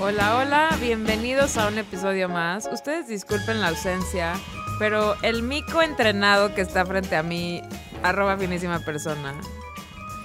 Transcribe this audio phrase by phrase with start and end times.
[0.00, 2.68] Hola, hola, bienvenidos a un episodio más.
[2.72, 4.34] Ustedes disculpen la ausencia,
[4.78, 7.62] pero el mico entrenado que está frente a mí,
[8.02, 9.34] arroba finísima persona.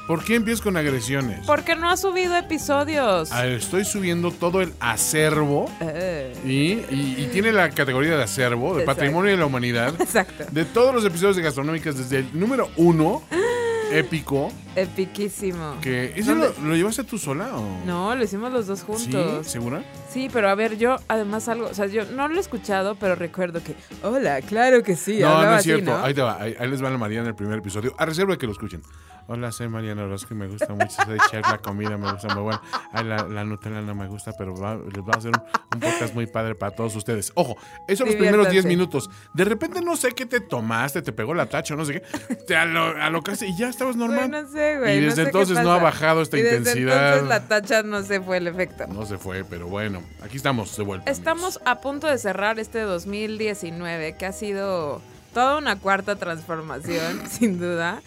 [0.07, 1.45] ¿Por qué empiezas con agresiones?
[1.47, 3.31] Porque no ha subido episodios.
[3.31, 8.23] A ver, estoy subiendo todo el acervo Eh, y, y- y tiene la categoría de
[8.23, 8.99] acervo, de Exacto.
[8.99, 10.43] patrimonio de la humanidad, Exacto.
[10.51, 13.23] de todos los episodios de Gastronómicas, desde el número uno,
[13.97, 15.77] épico, Epiquísimo.
[15.81, 16.13] que...
[16.15, 16.51] ¿Ese ¿Dónde?
[16.61, 17.85] lo, lo llevaste tú sola o...?
[17.85, 18.85] No, lo hicimos los dos ¿Sí?
[18.85, 19.47] juntos.
[19.47, 19.83] ¿Segura?
[20.09, 23.15] Sí, pero a ver, yo además algo, o sea, yo no lo he escuchado, pero
[23.15, 25.19] recuerdo que, hola, claro que sí.
[25.19, 25.97] no, no es así, cierto.
[25.97, 26.03] ¿no?
[26.03, 26.41] Ahí te va.
[26.41, 27.93] Ahí, ahí les va la Mariana en el primer episodio.
[27.97, 28.81] A reserva de que lo escuchen.
[29.27, 30.89] Hola, soy Mariana Orozco y me gusta mucho.
[31.05, 32.61] Soy chef, la comida me gusta muy buena.
[32.91, 35.41] Ay, la, la Nutella no me gusta, pero va- les va a hacer un,
[35.73, 37.31] un podcast muy padre para todos ustedes.
[37.35, 37.55] Ojo,
[37.87, 38.67] eso los primeros 10 Diviértanse.
[38.67, 39.09] minutos.
[39.33, 42.35] De repente no sé qué te tomaste, te pegó la tacha, no sé qué.
[42.47, 44.29] Te alo- alocaste y ya estabas normal.
[44.29, 44.97] No sé, güey.
[44.97, 47.05] y no desde sé entonces no ha bajado esta y desde intensidad.
[47.17, 48.87] entonces la tacha no se fue el efecto.
[48.87, 51.09] No se fue, pero bueno, aquí estamos de vuelta.
[51.09, 55.01] Estamos a punto de cerrar este 2019, que ha sido
[55.33, 58.01] toda una cuarta transformación, sin duda.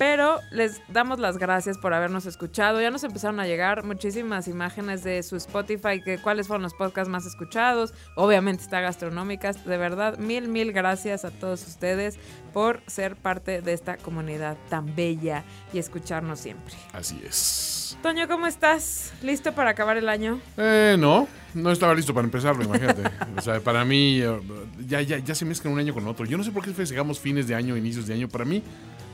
[0.00, 2.80] Pero les damos las gracias por habernos escuchado.
[2.80, 7.10] Ya nos empezaron a llegar muchísimas imágenes de su Spotify, que cuáles fueron los podcasts
[7.10, 7.92] más escuchados.
[8.16, 9.62] Obviamente está Gastronómicas.
[9.66, 12.18] De verdad, mil, mil gracias a todos ustedes
[12.54, 16.74] por ser parte de esta comunidad tan bella y escucharnos siempre.
[16.94, 17.98] Así es.
[18.02, 19.12] Toño, ¿cómo estás?
[19.20, 20.40] ¿Listo para acabar el año?
[20.56, 23.02] Eh, no, no estaba listo para empezarlo, imagínate.
[23.36, 24.40] o sea, para mí eh,
[24.86, 26.24] ya, ya, ya se mezcla un año con otro.
[26.24, 28.28] Yo no sé por qué festejamos fines de año, inicios de año.
[28.28, 28.62] Para mí,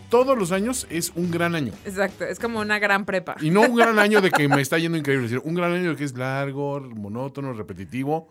[0.09, 1.73] todos los años es un gran año.
[1.85, 3.37] Exacto, es como una gran prepa.
[3.41, 5.73] Y no un gran año de que me está yendo increíble, es decir, un gran
[5.73, 8.29] año de que es largo, monótono, repetitivo,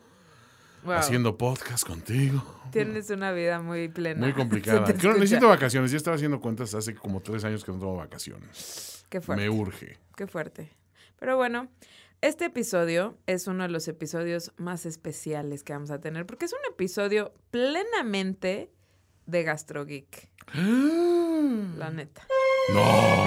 [0.84, 0.94] Wow.
[0.98, 2.44] haciendo podcast contigo.
[2.72, 4.20] Tienes una vida muy plena.
[4.22, 4.82] Muy complicada.
[4.88, 5.90] necesito vacaciones.
[5.90, 9.04] Ya estaba haciendo cuentas hace como tres años que no tomo vacaciones.
[9.10, 9.44] Qué fuerte.
[9.44, 9.98] Me urge.
[10.16, 10.70] Qué fuerte.
[11.18, 11.70] Pero bueno,
[12.22, 16.54] este episodio es uno de los episodios más especiales que vamos a tener porque es
[16.54, 18.70] un episodio plenamente
[19.26, 20.30] de GastroGeek.
[21.78, 22.26] La neta.
[22.74, 23.26] No.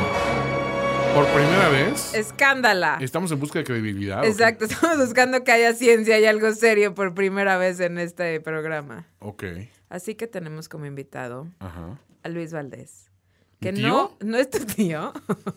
[1.15, 2.99] Por primera vez, Escándala.
[3.01, 4.25] estamos en busca de credibilidad.
[4.25, 9.07] Exacto, estamos buscando que haya ciencia y algo serio por primera vez en este programa.
[9.19, 9.45] Ok.
[9.89, 11.99] Así que tenemos como invitado Ajá.
[12.23, 13.11] a Luis Valdés.
[13.61, 13.89] ¿Mi Que tío?
[13.89, 15.13] no, no es tu tío.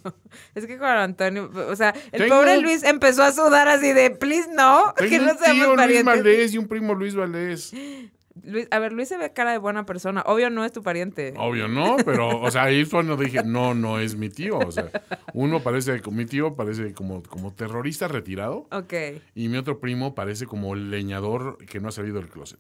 [0.56, 4.10] es que Juan Antonio, o sea, el Tengo- pobre Luis empezó a sudar así de,
[4.10, 6.04] please no, que no un seamos tío Luis.
[6.04, 7.72] Valdés y un primo Luis Valdés.
[8.44, 10.22] Luis- a ver, Luis se ve cara de buena persona.
[10.26, 11.34] Obvio no es tu pariente.
[11.38, 14.58] Obvio, no, pero, o sea, ahí fue cuando dije, no, no es mi tío.
[14.60, 14.90] O sea,
[15.34, 18.94] uno parece, mi tío parece como, como terrorista retirado Ok.
[19.36, 22.60] y mi otro primo parece como leñador que no ha salido del closet.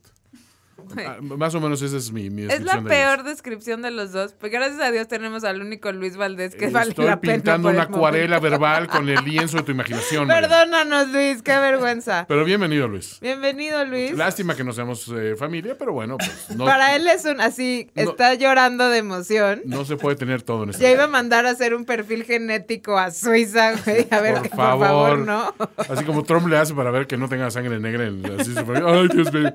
[0.98, 3.26] Ah, más o menos esa es mi, mi Es la de peor ellos.
[3.26, 4.34] descripción de los dos.
[4.40, 7.78] Pues gracias a Dios tenemos al único Luis Valdés que vale Estoy la pintando una
[7.84, 8.42] el acuarela momento.
[8.60, 10.28] verbal con el lienzo de tu imaginación.
[10.28, 12.26] Perdónanos, Luis, qué vergüenza.
[12.28, 13.18] Pero bienvenido, Luis.
[13.22, 14.14] Bienvenido, Luis.
[14.18, 17.90] Lástima que no seamos eh, familia, pero bueno, pues no, Para él es un así,
[17.96, 18.04] No.
[18.04, 19.62] está llorando de emoción.
[19.66, 22.24] no se puede tener todo en esta Ya iba a mandar a hacer un perfil
[22.24, 24.08] genético a Suiza, güey.
[24.12, 25.54] A ver, Por que, por favor, no.
[25.90, 28.86] Así como Trump le hace para ver que no tenga sangre negra en familia.
[28.88, 29.54] Ay, Dios mío.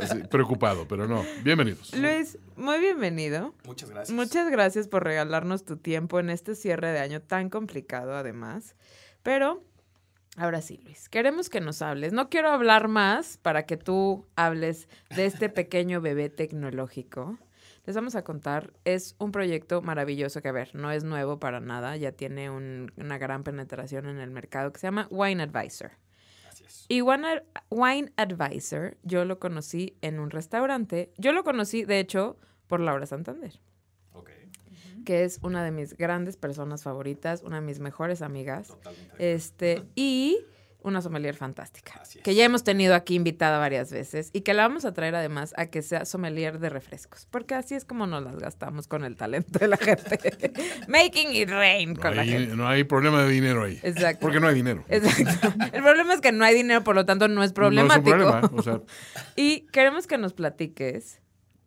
[0.00, 1.24] Así, preocupado, pero no.
[1.44, 1.94] Bienvenidos.
[1.94, 3.54] Luis, muy bienvenido.
[3.64, 4.14] Muchas gracias.
[4.16, 8.74] Muchas gracias por regalarnos tu tiempo en este cierre de año tan complicado, además.
[9.22, 9.62] Pero,
[10.36, 12.12] ahora sí, Luis, queremos que nos hables.
[12.12, 17.38] No quiero hablar más para que tú hables de este pequeño bebé tecnológico.
[17.84, 21.60] Les vamos a contar, es un proyecto maravilloso que, a ver, no es nuevo para
[21.60, 25.92] nada, ya tiene un- una gran penetración en el mercado que se llama Wine Advisor.
[26.88, 31.12] Y Wine, Wine Advisor, yo lo conocí en un restaurante.
[31.18, 32.36] Yo lo conocí, de hecho,
[32.68, 33.58] por Laura Santander
[34.12, 34.30] Ok.
[35.04, 39.34] que es una de mis grandes personas favoritas, una de mis mejores amigas, Totalmente.
[39.34, 40.38] este, y
[40.86, 42.24] una sommelier fantástica, Así es.
[42.24, 45.52] que ya hemos tenido aquí invitada varias veces y que la vamos a traer además
[45.56, 49.16] a que sea sommelier de refrescos, porque así es como nos las gastamos con el
[49.16, 50.52] talento de la gente.
[50.88, 52.56] Making it rain No con la gente.
[52.56, 53.78] no hay problema de dinero ahí.
[53.82, 54.20] Exacto.
[54.20, 54.84] Porque no hay dinero.
[54.88, 55.52] Exacto.
[55.72, 58.16] El problema es que no hay dinero, por lo tanto no es problemático.
[58.16, 58.60] No es un problema.
[58.60, 58.80] O sea,
[59.36, 61.20] Y queremos que nos platiques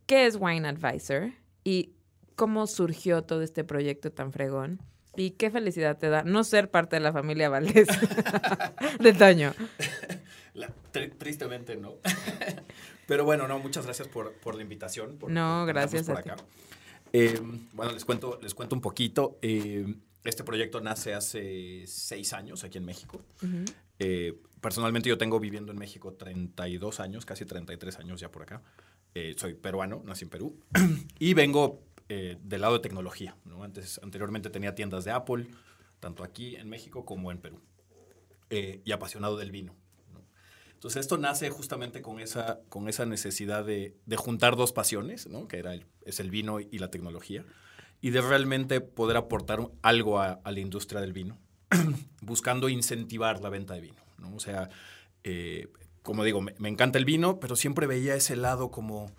[0.06, 1.32] qué es Wine Advisor
[1.64, 1.94] y
[2.36, 4.82] cómo surgió todo este proyecto tan fregón
[5.20, 7.88] Y qué felicidad te da no ser parte de la familia Valdés
[9.00, 9.54] de Toño.
[10.54, 11.96] La- tri- tristemente no.
[13.08, 15.18] Pero bueno, no, muchas gracias por, por la invitación.
[15.18, 16.30] por- No, por gracias a ti.
[17.12, 17.40] Eh,
[17.74, 19.38] bueno, les cuento, les cuento un poquito.
[19.42, 19.94] Eh,
[20.24, 23.22] este proyecto nace hace seis años aquí en México.
[24.00, 28.62] Eh, personalmente yo tengo viviendo en México 32 años, casi 33 años ya por acá.
[29.38, 30.58] Soy peruano, nací en Perú.
[31.20, 33.38] y vengo eh, del lado de tecnología.
[33.46, 33.64] ¿no?
[33.64, 35.48] Anteriormente tenía tiendas de Apple,
[36.00, 37.62] tanto aquí en México como en Perú.
[38.50, 39.76] Eh, y apasionado del vino.
[40.12, 40.24] ¿no?
[40.74, 45.48] Entonces esto nace justamente con esa, con esa necesidad de, de juntar dos pasiones, ¿no?
[45.48, 47.46] que era el, es el vino y la tecnología,
[48.02, 51.38] y de realmente poder aportar algo a, a la industria del vino,
[52.22, 54.02] buscando incentivar la venta de vino.
[54.18, 54.36] ¿no?
[54.36, 54.70] O sea,
[55.24, 55.68] eh,
[56.02, 59.12] como digo, me, me encanta el vino, pero siempre veía ese lado como,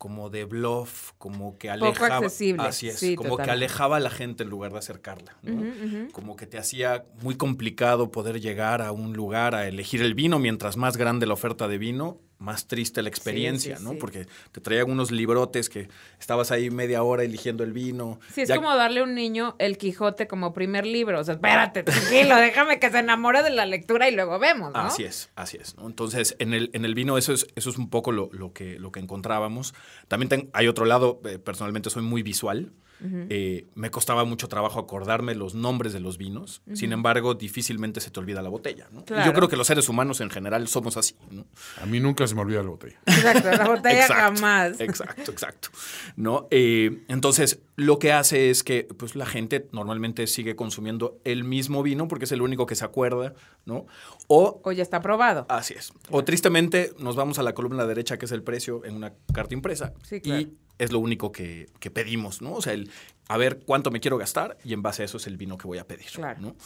[0.00, 2.16] como de bluff, como que Poco alejaba.
[2.16, 5.36] accesible, Así es, sí, como que alejaba a la gente en lugar de acercarla.
[5.42, 6.10] ¿no?
[6.12, 10.38] Como que te hacía muy complicado poder llegar a un lugar a elegir el vino.
[10.38, 13.90] Mientras más grande la oferta de vino, más triste la experiencia, sí, ¿no?
[13.92, 13.96] sí.
[14.00, 15.88] Porque te traían unos librotes que
[16.18, 18.18] estabas ahí media hora eligiendo el vino.
[18.34, 21.20] Sí, es Ya- como darle a un niño el Quijote como primer libro.
[21.20, 24.80] O sea, espérate, tranquilo, déjame que se enamore de la lectura y luego vemos, ¿no?
[24.80, 25.76] Así es, así es.
[25.76, 25.86] ¿no?
[25.86, 28.78] Entonces, en el, en el vino eso es, eso es un poco lo, lo que,
[28.78, 29.74] lo que encontrábamos.
[30.08, 32.72] También ten- hay otro lado, eh, personalmente soy muy visual.
[33.02, 36.62] Eh, me costaba mucho trabajo acordarme los nombres de los vinos.
[36.74, 38.88] Sin embargo, difícilmente se te olvida la botella.
[38.92, 39.00] ¿no?
[39.00, 39.26] Y Claro.
[39.26, 41.14] Yo creo que los seres humanos en general somos así.
[41.30, 41.44] ¿no?
[41.82, 42.98] A mí nunca se me olvida la botella.
[43.06, 44.80] Exacto, la botella Exacto, jamás.
[44.80, 45.68] Exacto, exacto.
[46.16, 46.46] ¿No?
[46.50, 51.82] Eh, entonces, lo que hace es que pues, la gente normalmente sigue consumiendo el mismo
[51.82, 53.86] vino porque es el único que se acuerda, ¿no?
[54.26, 55.46] O, O ya está probado.
[55.48, 55.92] así es.
[56.10, 59.54] O tristemente, nos vamos a la columna derecha, que es el precio, en una carta
[59.54, 59.94] impresa.
[60.02, 60.40] Sí, claro.
[60.42, 62.54] Y es lo único que, que pedimos, ¿no?
[62.54, 62.90] O sea, el,
[63.28, 65.66] a ver cuánto me quiero gastar y en base a eso es el vino que
[65.68, 66.40] voy a pedir, Claro.
[66.40, 66.56] ¿no?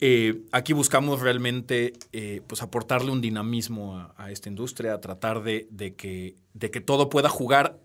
[0.00, 5.66] Eh, aquí buscamos realmente eh, pues aportarle un dinamismo a, a esta industria, tratar de,
[5.72, 7.80] de que, de que todo pueda jugar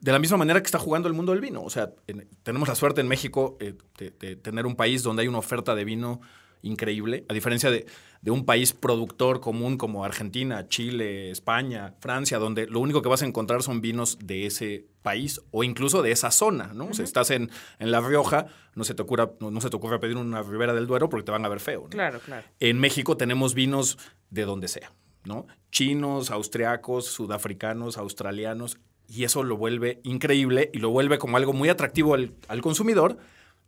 [0.00, 1.62] de la misma manera que está jugando el mundo del vino.
[1.64, 5.22] O sea, en- tenemos la suerte en México eh, de, de tener un país donde
[5.22, 6.20] hay una oferta de vino
[6.66, 7.86] increíble, a diferencia de,
[8.22, 13.22] de un país productor común como Argentina, Chile, España, Francia, donde lo único que vas
[13.22, 16.92] a encontrar son vinos de ese país o incluso de esa zona, ¿no?
[16.92, 20.00] Sea, estás en, en La Rioja, no se, te ocurra, no, no se te ocurra
[20.00, 21.88] pedir una Ribera del Duero porque te van a ver feo, ¿no?
[21.90, 22.46] Claro, claro.
[22.58, 23.98] En México tenemos vinos
[24.30, 24.92] de donde sea,
[25.24, 25.46] ¿no?
[25.70, 28.78] Chinos, austriacos, sudafricanos, australianos,
[29.08, 33.18] y eso lo vuelve increíble y lo vuelve como algo muy atractivo al, al consumidor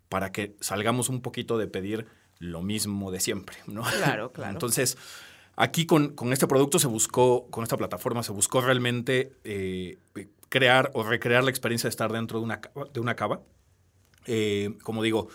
[0.08, 2.06] para que salgamos un poquito de pedir
[2.38, 3.82] lo mismo de siempre, ¿no?
[3.82, 4.52] Claro, claro.
[4.52, 4.96] Entonces,
[5.56, 9.98] aquí con, con este producto se buscó, con esta plataforma se buscó realmente eh,
[10.48, 13.40] crear o recrear la experiencia de estar dentro de una, cava- de una cava.
[14.26, 15.28] Eh, como digo,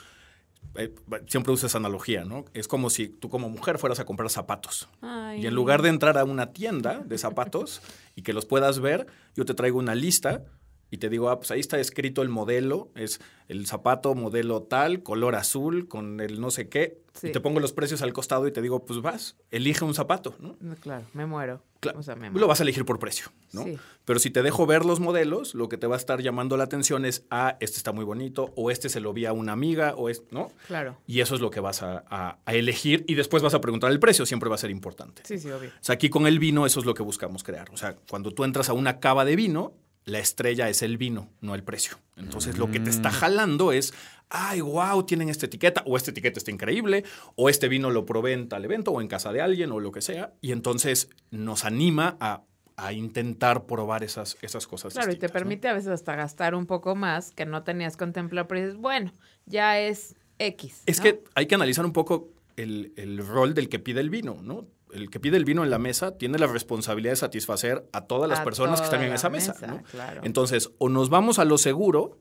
[0.76, 0.94] eh,
[1.28, 2.46] siempre uso esa analogía, ¿no?
[2.54, 4.88] Es como si tú como mujer fueras a comprar zapatos.
[5.02, 5.42] Ay.
[5.44, 7.82] Y en lugar de entrar a una tienda de zapatos
[8.16, 10.46] y que los puedas ver, yo te traigo una lista
[10.94, 15.02] y te digo, ah, pues ahí está escrito el modelo, es el zapato modelo tal,
[15.02, 17.28] color azul, con el no sé qué, Sí.
[17.28, 20.36] y te pongo los precios al costado y te digo, pues vas, elige un zapato,
[20.40, 20.56] ¿no?
[20.60, 21.62] No, Claro, me muero.
[21.80, 22.48] Claro, O sea, me lo muero.
[22.48, 23.64] vas a elegir por precio, ¿no?
[23.66, 23.78] Sí.
[24.06, 26.64] Pero si te dejo ver los modelos, lo que te va a estar llamando la
[26.64, 29.94] atención es, ah, este está muy bonito, o este se lo vi a una amiga,
[29.96, 30.52] o es, ¿no?
[30.68, 30.98] Claro.
[31.08, 33.92] Y eso es lo que vas a, a- a elegir y después vas a preguntar
[33.92, 35.24] el precio, siempre va a ser importante.
[35.26, 35.70] Sí, sí, obvio.
[35.70, 37.70] O sea, aquí con el vino eso es lo que buscamos crear.
[37.72, 39.74] O sea, cuando tú entras a una cava de vino,
[40.06, 41.98] la estrella es el vino, no el precio.
[42.18, 43.94] Entonces lo que te está jalando es,
[44.30, 47.04] ay, wow, tienen esta etiqueta, o esta etiqueta está increíble,
[47.36, 49.92] o este vino lo probé en tal evento, o en casa de alguien, o lo
[49.92, 50.34] que sea.
[50.42, 52.44] Y entonces nos anima a,
[52.76, 54.94] a intentar probar esas, esas cosas.
[54.94, 58.48] Claro, y te permite a veces hasta gastar un poco más que no tenías contemplado,
[58.48, 59.14] pero dices, bueno,
[59.46, 60.84] ya es X.
[60.86, 61.04] Es ¿no?
[61.04, 64.68] que hay que analizar un poco el, el rol del que pide el vino, ¿no?
[64.94, 68.30] El que pide el vino en la mesa tiene la responsabilidad de satisfacer a todas
[68.30, 69.84] las A personas que están en esa mesa, mesa, ¿no?
[69.84, 70.22] claro.
[70.24, 72.20] Entonces, o nos vamos a lo seguro,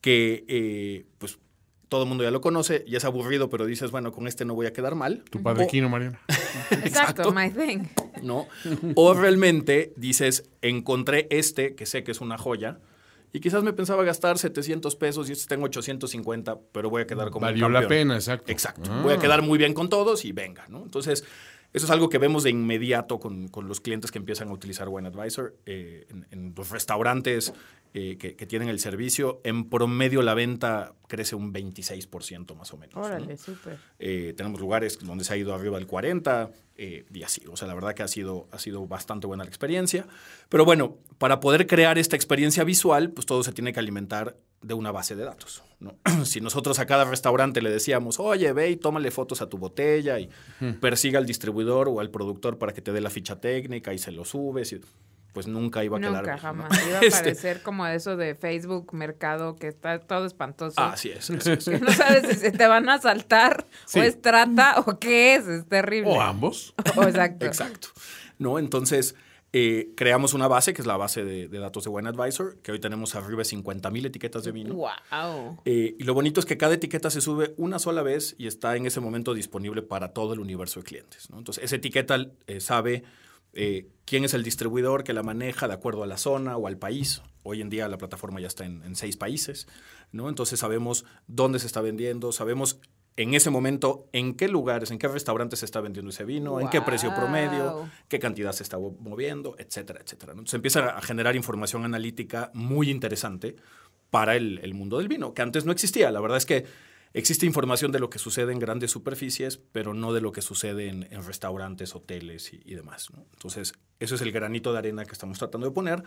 [0.00, 1.38] que eh, pues
[1.88, 4.54] todo el mundo ya lo conoce y es aburrido, pero dices, bueno, con este no
[4.54, 5.24] voy a quedar mal.
[5.30, 6.20] Tu padre O- Quino, Mariana.
[6.84, 7.84] Exacto, my thing.
[8.22, 8.46] ¿no?
[8.94, 12.78] O realmente dices, encontré este, que sé que es una joya,
[13.32, 17.30] y quizás me pensaba gastar 700 pesos y este tengo 850, pero voy a quedar
[17.30, 18.50] como un Valió la pena, exacto.
[18.50, 18.90] Exacto.
[18.92, 19.00] Ah.
[19.02, 20.82] Voy a quedar muy bien con todos y venga, ¿no?
[20.82, 21.24] Entonces,
[21.72, 24.88] eso es algo que vemos de inmediato con, con los clientes que empiezan a utilizar
[24.88, 25.54] Wine Advisor.
[25.66, 27.52] eh, en, en los restaurantes
[27.94, 32.76] eh, que, que tienen el servicio, en promedio la venta crece un 26% más o
[32.76, 32.94] menos.
[32.94, 33.02] ¿no?
[33.02, 33.78] Órale, súper.
[33.98, 37.42] Eh, tenemos lugares donde se ha ido arriba del 40 eh, y así.
[37.50, 40.06] O sea, la verdad que ha sido, ha sido bastante buena la experiencia.
[40.50, 44.74] Pero bueno, para poder crear esta experiencia visual, pues todo se tiene que alimentar de
[44.74, 45.62] una base de datos.
[45.80, 45.94] ¿no?
[46.24, 50.18] si nosotros a cada restaurante le decíamos, oye, ve y tómale fotos a tu botella
[50.18, 50.28] y
[50.80, 54.12] persiga al distribuidor o al productor para que te dé la ficha técnica y se
[54.12, 54.80] lo subes, y,
[55.32, 56.26] pues nunca iba a quedar.
[56.26, 56.40] Nunca, bien, ¿no?
[56.42, 56.86] jamás.
[56.88, 60.80] Iba a Este, parecer como eso de Facebook Mercado, que está todo espantoso.
[60.80, 61.30] Así es.
[61.30, 61.64] así es.
[61.64, 64.00] Que no sabes si se te van a asaltar Sí.
[64.00, 65.46] o es trata o qué es.
[65.46, 66.10] Es terrible.
[66.10, 66.74] O ambos.
[66.96, 67.46] O exacto.
[67.46, 67.88] Exacto.
[68.38, 68.58] ¿No?
[68.58, 69.14] Entonces,
[69.52, 72.72] eh, creamos una base, que es la base de, de datos de Wine Advisor, que
[72.72, 74.74] hoy tenemos arriba de 50 mil etiquetas de vino.
[74.74, 75.60] Wow.
[75.64, 78.76] Eh, y lo bonito es que cada etiqueta se sube una sola vez y está
[78.76, 81.30] en ese momento disponible para todo el universo de clientes.
[81.30, 81.38] ¿no?
[81.38, 83.04] Entonces, esa etiqueta eh, sabe
[84.04, 87.22] quién es el distribuidor que la maneja de acuerdo a la zona o al país.
[87.42, 89.66] Hoy en día la plataforma ya está en, en seis países.
[90.12, 90.28] ¿no?
[90.28, 92.78] Entonces, sabemos dónde se está vendiendo, sabemos
[93.18, 96.68] en ese momento en qué lugares, en qué restaurantes se está vendiendo ese vino, en
[96.68, 100.32] qué precio promedio, qué cantidad se está moviendo, etcétera, etcétera.
[100.32, 103.56] Entonces empieza a generar información analítica muy interesante
[104.10, 106.12] para el, el mundo del vino, que antes no existía.
[106.12, 106.64] La verdad es que
[107.12, 110.86] existe información de lo que sucede en grandes superficies, pero no de lo que sucede
[110.86, 113.10] en, en restaurantes, hoteles y, y demás.
[113.12, 113.26] ¿no?
[113.32, 116.04] Entonces, eso es el granito de arena que estamos tratando de poner.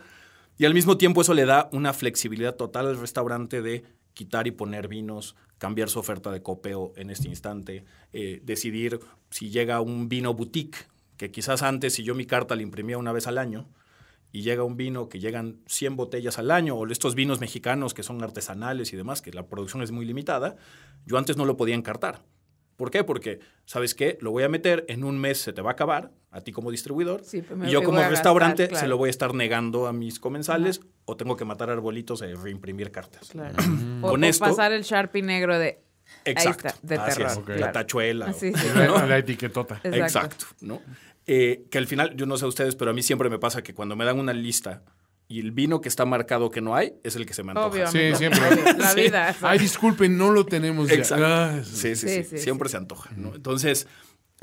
[0.56, 4.50] Y al mismo tiempo eso le da una flexibilidad total al restaurante de quitar y
[4.50, 9.00] poner vinos, cambiar su oferta de copeo en este instante, eh, decidir
[9.30, 13.12] si llega un vino boutique, que quizás antes si yo mi carta la imprimía una
[13.12, 13.68] vez al año,
[14.32, 18.02] y llega un vino que llegan 100 botellas al año, o estos vinos mexicanos que
[18.02, 20.56] son artesanales y demás, que la producción es muy limitada,
[21.06, 22.24] yo antes no lo podía encartar.
[22.76, 23.04] ¿Por qué?
[23.04, 24.18] Porque, ¿sabes qué?
[24.20, 26.70] Lo voy a meter, en un mes se te va a acabar, a ti como
[26.70, 29.86] distribuidor, Sí, pues me y yo como restaurante gastar, se lo voy a estar negando
[29.86, 33.28] a mis comensales, o tengo que matar arbolitos e reimprimir cartas.
[33.30, 33.54] Claro.
[33.62, 34.02] Mm.
[34.04, 35.82] O, Con o esto- pasar el Sharpie negro de.
[36.24, 36.68] Exacto.
[36.68, 37.50] Ahí está, de terror.
[37.54, 37.60] es.
[37.60, 38.26] La tachuela.
[38.30, 39.76] o- Sí, sí, La, la etiquetota.
[39.84, 39.96] Exacto.
[40.04, 40.80] Exacto, ¿no?
[41.26, 43.62] Eh, que al final, yo no sé a ustedes, pero a mí siempre me pasa
[43.62, 44.82] que cuando me dan una lista
[45.28, 47.68] y el vino que está marcado que no hay, es el que se me antoja.
[47.68, 47.86] Obvio.
[47.88, 48.16] Sí, amigo.
[48.18, 48.40] siempre.
[48.78, 49.00] La Sí.
[49.02, 49.36] vida.
[49.42, 50.94] Ay, disculpen, no lo tenemos ya.
[50.96, 51.24] Exacto.
[51.26, 53.34] Ah, Sí, sí, sí, Sí, sí, Siempre se antoja, ¿no?
[53.34, 53.86] Entonces,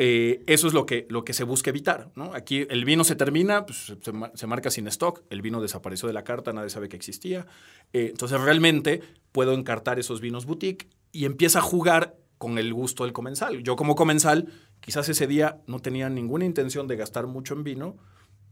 [0.02, 2.34] eh, eso es lo que, lo que se busca evitar, ¿no?
[2.34, 5.62] Aquí el vino se termina, pues, se, se ma- se marca sin stock, el vino
[5.62, 7.46] desapareció de la carta, nadie sabe que existía.
[7.92, 9.02] Eh, entonces, realmente
[9.34, 13.62] puedo encartar esos vinos boutique y empieza a jugar con el gusto del comensal.
[13.62, 14.48] Yo como comensal,
[14.80, 17.98] quizás ese día no tenía ninguna intención de gastar mucho en vino,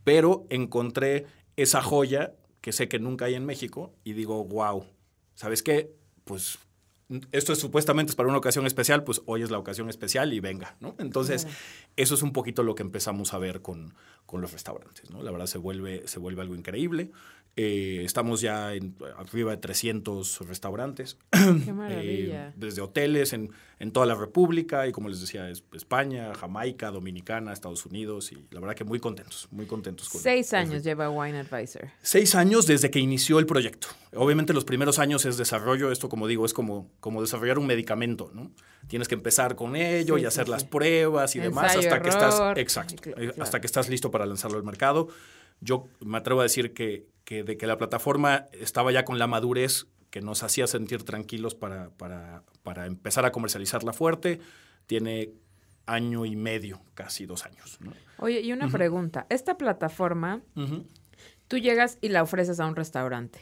[0.04, 4.84] pero encontré esa joya que sé que nunca hay en México y digo, wow,
[5.34, 5.94] ¿sabes qué?
[6.26, 6.60] Pues
[7.32, 10.40] esto es supuestamente es para una ocasión especial, pues hoy es la ocasión especial y
[10.40, 10.96] venga, ¿no?
[11.00, 11.48] Entonces,
[11.96, 13.94] eso es un poquito lo que empezamos a ver con,
[14.26, 15.24] con los restaurantes, ¿no?
[15.24, 17.12] La verdad se vuelve, se vuelve algo increíble.
[17.60, 21.18] Eh, estamos ya en arriba de 300 restaurantes.
[21.66, 22.50] Qué maravilla.
[22.50, 23.50] Eh, desde hoteles en,
[23.80, 28.46] en toda la República y como les decía, es- España, Jamaica, Dominicana, Estados Unidos y
[28.52, 30.08] la verdad que muy contentos, muy contentos.
[30.08, 31.90] con- Seis años lleva Wine Advisor.
[32.04, 33.88] Seis años desde que inició el proyecto.
[34.14, 38.30] Obviamente los primeros años es desarrollo, esto como digo, es como, como desarrollar un medicamento,
[38.36, 38.52] ¿no?
[38.88, 40.52] Tienes que empezar con ello Sí, y hacer sí.
[40.52, 43.34] las pruebas y demás hasta que estás, exacto, eh, claro.
[43.40, 45.08] hasta que estás listo para lanzarlo al mercado.
[45.60, 49.28] Yo me atrevo a decir que, que de que la plataforma estaba ya con la
[49.28, 54.40] madurez que nos hacía sentir tranquilos para, para, para empezar a comercializarla fuerte,
[54.86, 55.34] tiene
[55.88, 57.80] año y medio, casi dos años.
[57.82, 57.92] ¿no?
[58.20, 59.26] Oye, y una pregunta.
[59.28, 60.42] Esta plataforma,
[61.50, 63.42] tú llegas y la ofreces a un restaurante,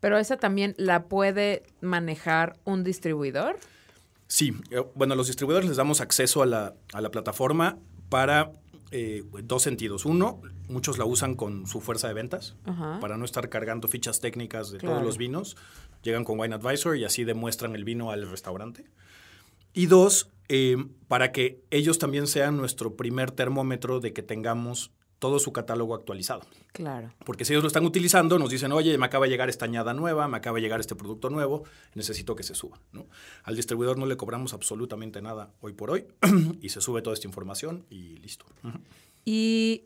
[0.00, 3.58] pero esa también la puede manejar un distribuidor.
[4.28, 7.76] Sí, eh, bueno, a los distribuidores les damos acceso a la, a la plataforma
[8.08, 8.50] para
[8.90, 10.04] eh, dos sentidos.
[10.04, 12.98] Uno, muchos la usan con su fuerza de ventas Ajá.
[13.00, 14.94] para no estar cargando fichas técnicas de Claro.
[14.96, 15.56] todos los vinos.
[16.02, 18.84] Llegan con Wine Advisor y así demuestran el vino al restaurante.
[19.72, 20.76] Y dos, eh,
[21.08, 26.40] para que ellos también sean nuestro primer termómetro de que tengamos todo su catálogo actualizado.
[26.72, 27.12] Claro.
[27.24, 29.94] Porque si ellos lo están utilizando, nos dicen, oye, me acaba de llegar esta añada
[29.94, 31.62] nueva, me acaba de llegar este producto nuevo,
[31.94, 32.80] necesito que se suba.
[32.92, 33.06] ¿no?
[33.44, 36.06] Al distribuidor no le cobramos absolutamente nada hoy por hoy
[36.60, 38.46] y se sube toda esta información y listo.
[39.24, 39.84] Y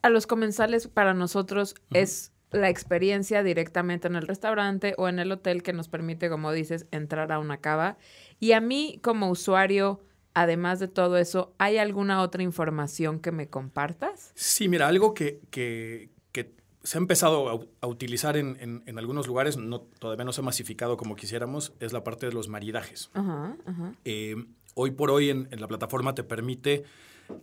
[0.00, 5.30] a los comensales, para nosotros, es la experiencia directamente en el restaurante o en el
[5.30, 7.98] hotel que nos permite, como dices, entrar a una cava.
[8.40, 10.00] Y a mí, como usuario,
[10.40, 14.32] además de todo eso, ¿hay alguna otra información que me compartas?
[14.34, 16.52] Sí, mira, algo que, que- que
[16.82, 20.40] se ha empezado a, a utilizar en, en- en algunos lugares, no, todavía no se
[20.40, 23.10] ha masificado como quisiéramos, es la parte de los maridajes.
[23.14, 23.92] Ajá, ajá.
[24.04, 24.36] Eh,
[24.74, 26.84] hoy por hoy en, en la plataforma te permite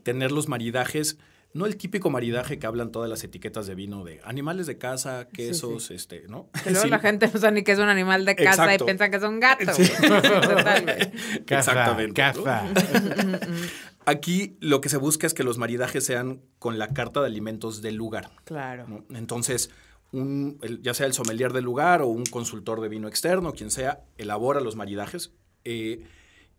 [0.04, 1.18] tener los maridajes,
[1.56, 5.28] no el típico maridaje que hablan todas las etiquetas de vino de animales de casa,
[5.34, 6.50] quesos, este, ¿no?
[6.64, 8.84] Que luego Sí, la gente no sabe ni que es un animal de casa Exacto.
[8.84, 9.72] y piensan que es un gato.
[9.76, 9.88] Güey.
[11.46, 12.44] Caza, Exactamente, ¿no?
[12.44, 12.66] caza.
[14.06, 17.82] Aquí lo que se busca es que los maridajes sean con la carta de alimentos
[17.82, 18.30] del lugar.
[18.44, 18.86] Claro.
[18.88, 19.06] ¿no?
[19.18, 19.72] Entonces,
[20.12, 23.72] un, el- ya sea el sommelier del lugar o un consultor de vino externo, quien
[23.72, 25.32] sea, elabora los maridajes.
[25.64, 26.04] eh,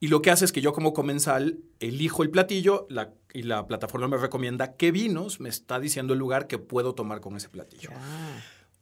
[0.06, 3.66] y lo que hace es que yo como comensal elijo el platillo la- y la
[3.66, 7.48] plataforma me recomienda qué vinos me está diciendo el lugar que puedo tomar con ese
[7.48, 7.90] platillo.
[7.92, 8.38] Ah,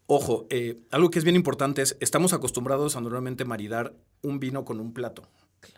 [0.07, 4.64] Ojo, eh, algo que es bien importante es, estamos acostumbrados a normalmente maridar un vino
[4.64, 5.23] con un plato.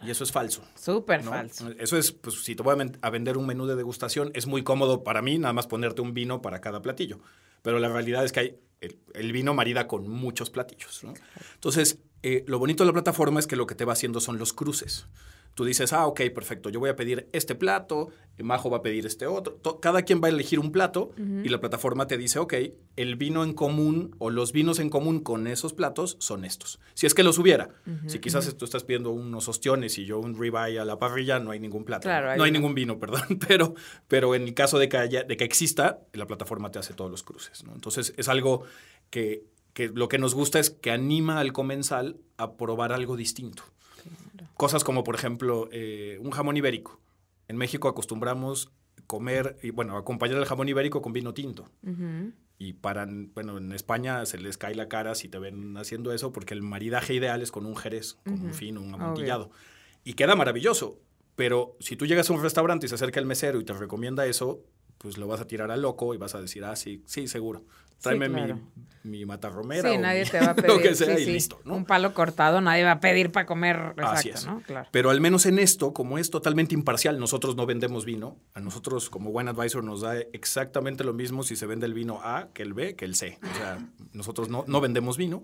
[0.05, 0.63] Y eso es falso.
[0.75, 1.31] Súper ¿no?
[1.31, 1.71] falso.
[1.79, 4.49] Eso es, pues si te voy a, ven- a vender un menú de degustación, es
[4.49, 7.21] muy cómodo para mí nada más ponerte un vino para cada platillo.
[7.63, 11.05] Pero la realidad es que hay, el, el vino marida con muchos platillos.
[11.05, 11.15] ¿no?
[11.55, 14.39] Entonces, eh, lo bonito de la plataforma es que lo que te va haciendo son
[14.39, 15.07] los cruces.
[15.57, 19.07] Tú dices, ah, ok, perfecto, yo voy a pedir este plato, Majo va a pedir
[19.07, 19.59] este otro.
[19.81, 22.53] Cada quien va a elegir un plato y la plataforma te dice, ok,
[22.97, 26.79] el vino en común o los vinos en común con esos platos son estos.
[26.93, 27.71] Si es que los hubiera.
[28.07, 31.51] Si quizás tú estás pidiendo unos ostiones y yo un ribeye a la parrilla, no
[31.53, 32.03] hay ningún plato.
[32.03, 33.23] Claro, no hay ningún vino, perdón.
[33.49, 33.75] Pero,
[34.09, 37.11] pero en el caso de que, haya- de que exista, la plataforma te hace todos
[37.11, 37.65] los cruces.
[37.65, 37.73] ¿no?
[37.75, 38.65] Entonces, es algo
[39.09, 43.63] que, que lo que nos gusta es que anima al comensal a probar algo distinto.
[44.57, 47.01] Cosas como, por ejemplo, eh, un jamón ibérico.
[47.49, 48.73] En México acostumbramos
[49.07, 51.71] comer, y bueno, acompañar el jamón ibérico con vino tinto.
[51.83, 52.33] Ujú.
[52.59, 56.33] Y para, bueno, en España se les cae la cara si te ven haciendo eso,
[56.33, 59.51] porque el maridaje ideal es con un jerez, con un fino, un amontillado.
[60.05, 60.99] Y queda maravilloso.
[61.35, 64.25] Pero si tú llegas a un restaurante y se acerca el mesero y te recomienda
[64.27, 64.65] eso,
[64.97, 67.65] pues lo vas a tirar a loco y vas a decir, ah, sí, sí, seguro.
[68.01, 68.61] Tráeme claro.
[69.03, 69.89] mi, mi matarromera.
[69.91, 70.69] Sí, o nadie mi- te va a pedir.
[70.77, 71.75] lo que sea sí, y listo, ¿no?
[71.75, 73.95] Un palo cortado nadie va a pedir para comer.
[73.99, 74.47] Así Exacto, es.
[74.47, 74.61] ¿no?
[74.67, 74.89] Claro.
[74.93, 78.37] Pero al menos en esto, como es totalmente imparcial, nosotros no vendemos vino.
[78.55, 82.21] A nosotros, como Wine Advisor, nos da exactamente lo mismo si se vende el vino
[82.23, 83.39] A que el B que el C.
[83.43, 83.79] O sea,
[84.13, 85.43] nosotros no, no vendemos vino.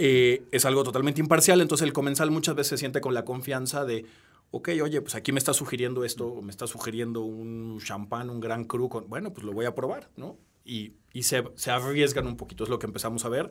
[0.00, 3.84] Eh, es algo totalmente imparcial, entonces el comensal muchas veces se siente con la confianza
[3.84, 4.06] de,
[4.52, 8.38] ok, oye, pues aquí me está sugiriendo esto, o me está sugiriendo un champán, un
[8.38, 10.36] gran cru, con, bueno, pues lo voy a probar, ¿no?
[10.68, 13.50] Y, y se, se arriesgan un poquito, es lo que empezamos a ver,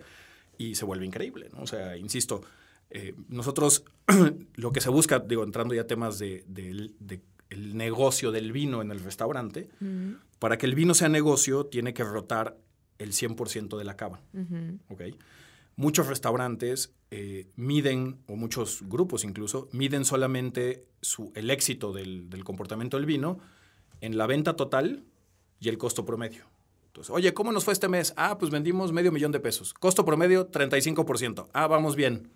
[0.57, 1.63] y se vuelve increíble, ¿no?
[1.63, 2.41] O sea, insisto,
[2.89, 3.83] eh, nosotros
[4.55, 6.45] lo que se busca, digo, entrando ya a temas de,
[7.49, 9.69] el negocio del vino en el restaurante,
[10.39, 12.57] para que el vino sea negocio tiene que rotar
[12.97, 14.21] el 100% de la cava.
[15.75, 22.43] Muchos restaurantes eh, miden, o muchos grupos incluso, miden solamente su, el éxito del, del
[22.43, 23.39] comportamiento del vino
[24.01, 25.03] en la venta total
[25.59, 26.45] y el costo promedio.
[26.97, 28.11] Entonces, oye, ¿cómo nos fue este mes?
[28.17, 29.71] Ah, pues vendimos medio millón de pesos.
[29.75, 31.47] Costo promedio, 35%.
[31.53, 32.31] Ah, vamos bien.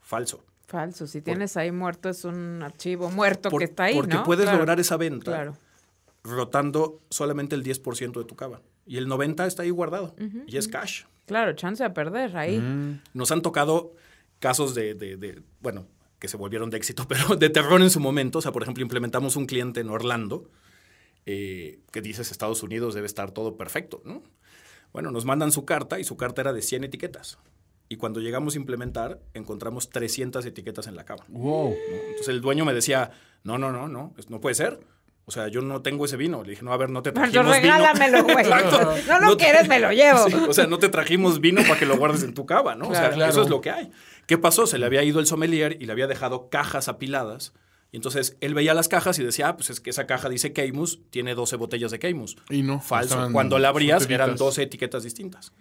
[0.00, 0.42] Falso.
[0.66, 1.06] Falso.
[1.06, 4.22] Si tienes ahí muerto, es un archivo muerto Por- que está ahí, porque ¿no?
[4.24, 4.58] puedes Claro.
[4.60, 5.56] lograr esa venta Claro.
[6.24, 8.62] rotando solamente el 10% de tu cava.
[8.86, 10.14] Y el 90% está ahí guardado.
[10.46, 11.02] Y es cash.
[11.26, 13.00] Claro, chance a perder ahí.
[13.12, 13.92] Nos han tocado
[14.38, 15.86] casos de, de- de, bueno,
[16.18, 18.38] que se volvieron de éxito, pero de terror en su momento.
[18.38, 20.48] O sea, por ejemplo, implementamos un cliente en Orlando
[21.30, 24.22] eh, que dices Estados Unidos debe estar todo perfecto, ¿no?
[24.94, 27.38] Bueno, nos mandan su carta y su carta era de 100 etiquetas.
[27.90, 31.24] Y cuando llegamos a implementar, encontramos 300 etiquetas en la cava.
[31.28, 31.70] Wow.
[31.70, 31.76] ¿no?
[32.08, 33.10] Entonces el dueño me decía,
[33.44, 34.80] no, no, no, no, no puede ser.
[35.26, 36.42] O sea, yo no tengo ese vino.
[36.42, 37.74] Le dije, no, a ver, no te Pero trajimos vino.
[37.76, 38.36] regálamelo, güey.
[38.46, 38.94] Exacto.
[39.06, 40.26] No lo No te- quieres, me lo llevo.
[40.26, 42.86] Sí, o sea, no te trajimos vino para que lo guardes en tu cava, ¿no?
[42.88, 43.16] o sea, Claro.
[43.16, 43.30] Claro.
[43.32, 43.90] eso es lo que hay.
[44.26, 44.66] ¿Qué pasó?
[44.66, 47.52] Se le había ido el sommelier y le había dejado cajas apiladas.
[47.90, 50.52] Y entonces él veía las cajas y decía, ah, pues es que esa caja dice
[50.52, 52.36] Keimus, tiene 12 botellas de Keimus.
[52.50, 52.80] Y no.
[52.80, 53.28] Falso.
[53.32, 55.52] Cuando la abrías eran 12 etiquetas distintas.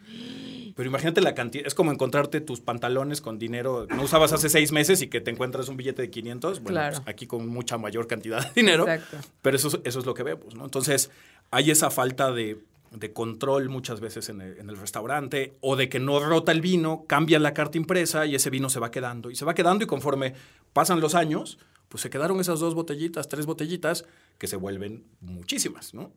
[0.76, 1.66] Pero imagínate la cantidad.
[1.66, 5.22] Es como encontrarte tus pantalones con dinero que no usabas hace seis meses y que
[5.22, 6.60] te encuentras un billete de 500.
[6.60, 6.98] Bueno, Claro.
[6.98, 8.84] pues aquí con mucha mayor cantidad de dinero.
[8.88, 9.18] Exacto.
[9.42, 10.66] Pero eso, es- eso es lo que vemos, ¿no?
[10.66, 11.10] Entonces,
[11.50, 12.60] hay esa falta de,
[12.92, 16.62] de control muchas veces en el, en el restaurante o de que no rota el
[16.62, 19.32] vino, cambian la carta impresa y ese vino se va quedando.
[19.32, 20.34] Y se va quedando y conforme
[20.74, 21.58] pasan los años,
[21.90, 24.06] pues se quedaron esas dos botellitas, tres botellitas
[24.38, 26.12] que se vuelven muchísimas, ¿no?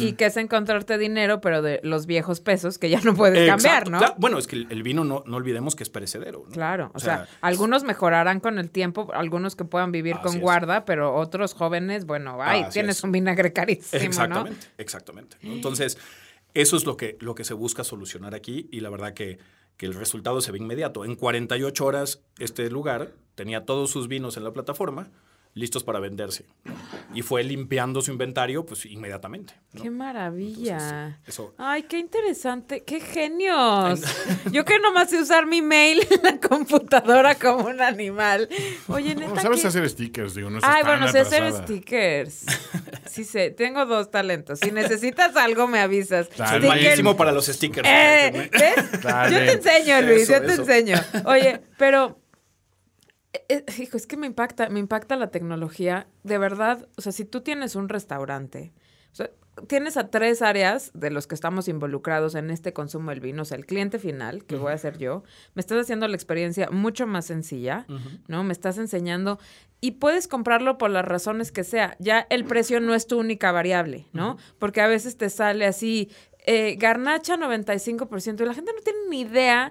[0.00, 3.90] Y que es encontrarte dinero, pero de los viejos pesos que ya no puedes cambiar.
[3.90, 4.00] ¿no?
[4.16, 6.44] Bueno, es que el, vino no, no olvidemos que es perecedero.
[6.46, 6.52] ¿no?
[6.52, 10.40] Claro, o, sea, sea, algunos mejorarán con el tiempo, algunos que puedan vivir con es.
[10.40, 13.04] guarda, pero otros jóvenes, bueno, ay, Así tienes es.
[13.04, 15.36] un vinagre carísimo, Exactamente, exactamente.
[15.42, 15.52] ¿no?
[15.52, 15.98] Entonces,
[16.54, 19.38] eso es lo que, lo que se busca solucionar aquí y la verdad que,
[19.78, 21.06] que el resultado se ve inmediato.
[21.06, 25.10] En 48 horas, este lugar tenía todos sus vinos en la plataforma
[25.58, 26.46] listos para venderse.
[27.14, 29.54] Y fue limpiando su inventario, pues inmediatamente.
[29.82, 30.76] Qué maravilla.
[31.08, 34.00] Entonces, eso- Ay, qué interesante, qué genios.
[34.52, 38.48] Yo que nomás sé usar mi mail en la computadora como un animal.
[38.88, 39.34] Oye, neta.
[39.34, 42.44] No, sabes qué- hacer stickers, digo, no Ay, bueno, sé hacer stickers.
[43.08, 44.60] Sí sé, tengo dos talentos.
[44.60, 46.28] Si necesitas algo, me avisas.
[46.36, 47.88] Soy malísimo para los stickers.
[47.88, 48.50] Eh.
[48.52, 49.02] ¿ves?
[49.02, 49.32] Dale.
[49.32, 50.62] Yo te enseño, Luis, Eso, yo te eso.
[50.62, 50.96] enseño.
[51.24, 52.20] Oye, pero
[53.78, 56.06] hijo, es que me impacta, me impacta la tecnología.
[56.22, 58.72] De verdad, o sea, si tú tienes un restaurante,
[59.12, 59.30] o sea,
[59.66, 63.42] tienes a tres áreas de los que estamos involucrados en este consumo del vino.
[63.42, 66.70] O sea, el cliente final, que voy a ser yo, me estás haciendo la experiencia
[66.70, 67.86] mucho más sencilla,
[68.28, 68.44] ¿no?
[68.44, 69.38] Me estás enseñando
[69.80, 71.96] y puedes comprarlo por las razones que sea.
[71.98, 74.36] Ya el precio no es tu única variable, ¿no?
[74.58, 76.10] Porque a veces te sale así,
[76.50, 79.70] eh, garnacha 95% y la gente no tiene ni idea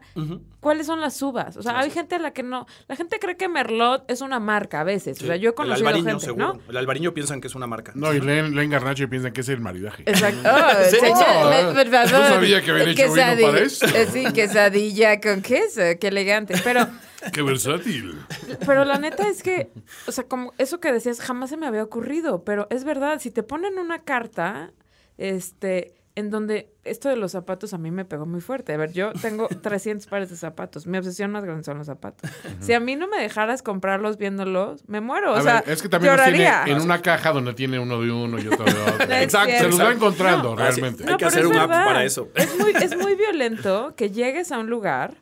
[0.60, 1.58] cuáles son las uvas.
[1.58, 2.68] O sea, hay gente a la que no...
[2.88, 5.20] La gente cree que Merlot es una marca a veces.
[5.24, 6.54] O sea, yo he el conocido albariño, gente, seguro.
[6.54, 6.62] ¿no?
[6.70, 7.94] El albariño piensan que es una marca.
[7.96, 10.04] No, y leen, leen Garnacho y piensan que es el maridaje.
[10.06, 10.38] Exacto.
[10.48, 12.12] Oh, por favor.
[12.12, 13.86] no sabía que habían hecho vino para eso.
[13.88, 15.82] eh, Sí, quesadilla con queso.
[16.00, 16.54] Qué elegante.
[16.64, 16.88] Pero...
[17.34, 18.20] ¡Qué versátil!
[18.68, 19.72] Pero la neta es que,
[20.06, 23.32] o sea, como eso que decías, jamás se me había ocurrido, pero es verdad, si
[23.32, 24.72] te ponen una carta,
[25.18, 28.74] este, en donde esto de los zapatos a mí me pegó muy fuerte.
[28.74, 32.30] A ver, yo tengo 300 pares de zapatos, mi obsesión más grande son los zapatos.
[32.60, 35.90] Si a mí no me dejaras comprarlos viéndolos, me muero, o sea, ver, es que
[35.90, 36.64] también los lloraría.
[36.66, 39.06] tiene en una caja donde tiene uno de uno y otro de otro.
[39.08, 40.56] No Exacto, se los va encontrando No.
[40.56, 41.04] realmente.
[41.08, 42.30] Hay que hacer un app para eso.
[42.34, 45.18] Es muy, es muy violento que llegues a un lugar.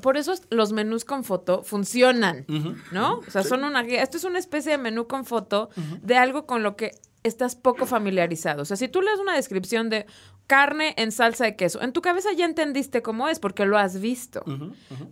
[0.00, 2.46] Por eso los menús con foto funcionan,
[2.92, 3.18] ¿no?
[3.18, 4.02] O sea, son una guía.
[4.02, 5.68] Esto es una especie de menú con foto
[6.00, 8.62] de algo con lo que estás poco familiarizado.
[8.62, 10.06] O sea, si tú lees una descripción de
[10.46, 14.00] carne en salsa de queso, en tu cabeza ya entendiste cómo es porque lo has
[14.00, 14.44] visto.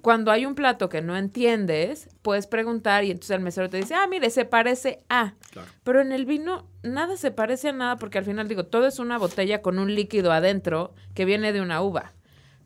[0.02, 3.94] Cuando hay un plato que no entiendes, puedes preguntar y entonces el mesero te dice,
[3.94, 5.34] ah, mire, se parece a.
[5.50, 5.68] Claro.
[5.84, 8.98] Pero en el vino nada se parece a nada porque al final digo, todo es
[8.98, 12.12] una botella con un líquido adentro que viene de una uva.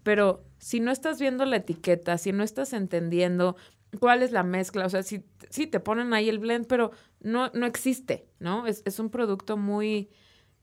[0.02, 3.56] Pero si no estás viendo la etiqueta, si no estás entendiendo
[3.98, 7.50] cuál es la mezcla, o sea, si, si te ponen ahí el blend, pero no,
[7.54, 8.66] no existe, ¿no?
[8.66, 10.10] Es, es un producto muy...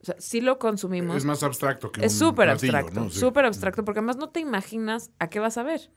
[0.02, 1.18] O sea, sí lo consumimos.
[1.18, 3.10] Es más abstracto que Es súper abstracto, ¿no?
[3.12, 3.20] Sí.
[3.20, 5.92] súper abstracto, porque además no te imaginas a qué vas a ver,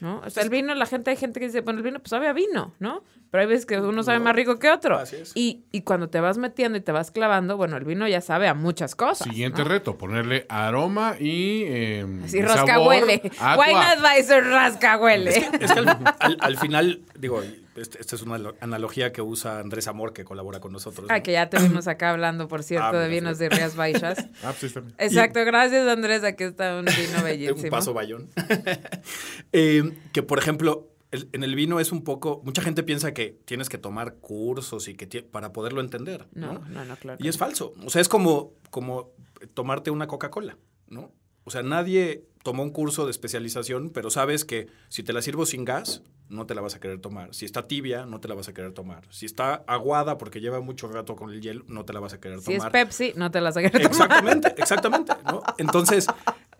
[0.00, 0.20] ¿no?
[0.24, 2.26] O sea, el vino, la gente, hay gente que dice, bueno, el vino pues sabe
[2.28, 3.04] a vino, ¿no?
[3.30, 4.96] Pero hay veces que uno sabe más rico que otro.
[4.98, 5.32] Así es.
[5.36, 8.48] Y, y cuando te vas metiendo y te vas clavando, bueno, el vino ya sabe
[8.48, 9.28] a muchas cosas.
[9.28, 9.68] Siguiente ¿no?
[9.68, 13.22] reto, ponerle aroma y eh, Así, sabor rascahuele.
[13.38, 15.30] a Wine Advisor rascahuele.
[15.60, 17.40] Es que al, al- al final, digo,
[17.76, 21.08] este- esta es una lo- analogía que usa Andrés Amor, que colabora con nosotros.
[21.08, 21.22] ¿no?
[21.22, 23.44] que ya tuvimos acá hablando, por cierto, Ah, de vinos sí.
[23.44, 24.18] de Rías Baixas.
[24.42, 24.94] Ah, pues sí, bien.
[24.98, 27.62] Exacto, gracias Andrés, aquí está un vino bellísimo.
[27.64, 28.28] Un paso bayón.
[29.52, 32.40] Eh, que, por ejemplo, el- en el vino es un poco...
[32.44, 36.54] Mucha gente piensa que tienes que tomar cursos y que ti- para poderlo entender, ¿no?
[36.54, 37.18] No, no, no, claro.
[37.22, 37.72] Y es falso.
[37.84, 39.10] O sea, es como, como
[39.54, 40.56] tomarte una Coca-Cola,
[40.88, 41.12] ¿no?
[41.44, 45.46] O sea, nadie tomó un curso de especialización, pero sabes que si te la sirvo
[45.46, 47.34] sin gas, no te la vas a querer tomar.
[47.34, 49.02] Si está tibia, no te la vas a querer tomar.
[49.10, 52.20] Si está aguada porque lleva mucho rato con el hielo, no te la vas a
[52.20, 52.72] querer Si es tomar.
[52.72, 53.86] Pepsi, no te la saques tomar.
[53.90, 55.12] Exactamente, exactamente.
[55.24, 55.42] ¿no?
[55.58, 56.06] Entonces,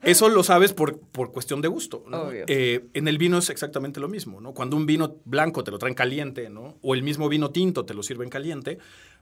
[0.03, 2.05] eso lo sabes por, por cuestión de gusto.
[2.09, 2.23] ¿no?
[2.23, 2.45] Obvio.
[2.49, 4.41] Eh, en el vino es exactamente lo mismo.
[4.41, 4.55] ¿no?
[4.55, 6.77] Cuando un vino blanco te lo traen caliente, ¿no?
[6.83, 8.79] o el mismo vino tinto te lo sirven caliente,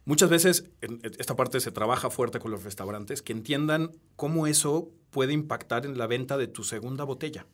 [0.08, 4.88] muchas veces en esta parte se trabaja fuerte con los restaurantes que entiendan cómo eso
[5.10, 7.46] puede impactar en la venta de tu segunda botella.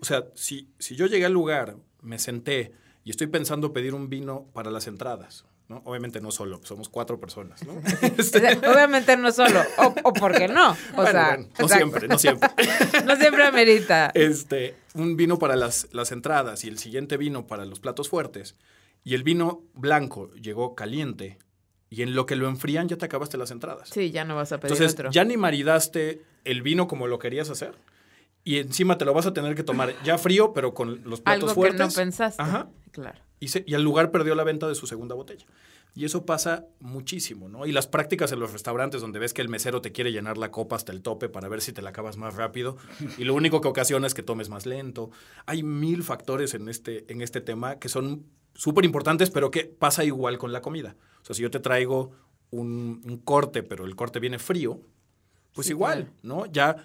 [0.00, 2.72] O sea, si, si yo llegué al lugar, me senté
[3.04, 5.80] y estoy pensando pedir un vino para las entradas, ¿no?
[5.84, 7.80] Obviamente no solo, somos cuatro personas, ¿no?
[8.24, 10.72] Sea, obviamente no solo, o, o por qué no.
[10.72, 11.68] O Bueno, sea, bueno, no exacto.
[11.68, 12.48] siempre, no siempre.
[13.06, 14.10] No siempre amerita.
[14.14, 18.56] Este, un vino para las, las entradas y el siguiente vino para los platos fuertes.
[19.04, 21.38] Y el vino blanco llegó caliente
[21.90, 23.88] y en lo que lo enfrían ya te acabaste las entradas.
[23.88, 25.10] Sí, ya no vas a pedir Entonces, otro.
[25.10, 27.74] ya ni maridaste el vino como lo querías hacer.
[28.44, 31.42] Y encima te lo vas a tener que tomar ya frío, pero con los platos
[31.50, 31.78] Algo fuertes.
[31.80, 32.42] que no pensaste.
[32.42, 32.68] Ajá.
[32.92, 33.18] Claro.
[33.40, 35.44] Y, se- y el lugar perdió la venta de su segunda botella.
[35.94, 37.66] Y eso pasa muchísimo, ¿no?
[37.66, 40.50] Y las prácticas en los restaurantes donde ves que el mesero te quiere llenar la
[40.50, 42.76] copa hasta el tope para ver si te la acabas más rápido
[43.18, 45.10] y lo único que ocasiona es que tomes más lento.
[45.46, 50.04] Hay mil factores en este, en este tema que son súper importantes, pero que pasa
[50.04, 50.94] igual con la comida.
[51.28, 52.10] Sea, si yo te traigo
[52.50, 54.80] un, un corte, pero el corte viene frío,
[55.52, 56.12] pues Sí, igual, claro.
[56.22, 56.46] ¿no?
[56.46, 56.76] Ya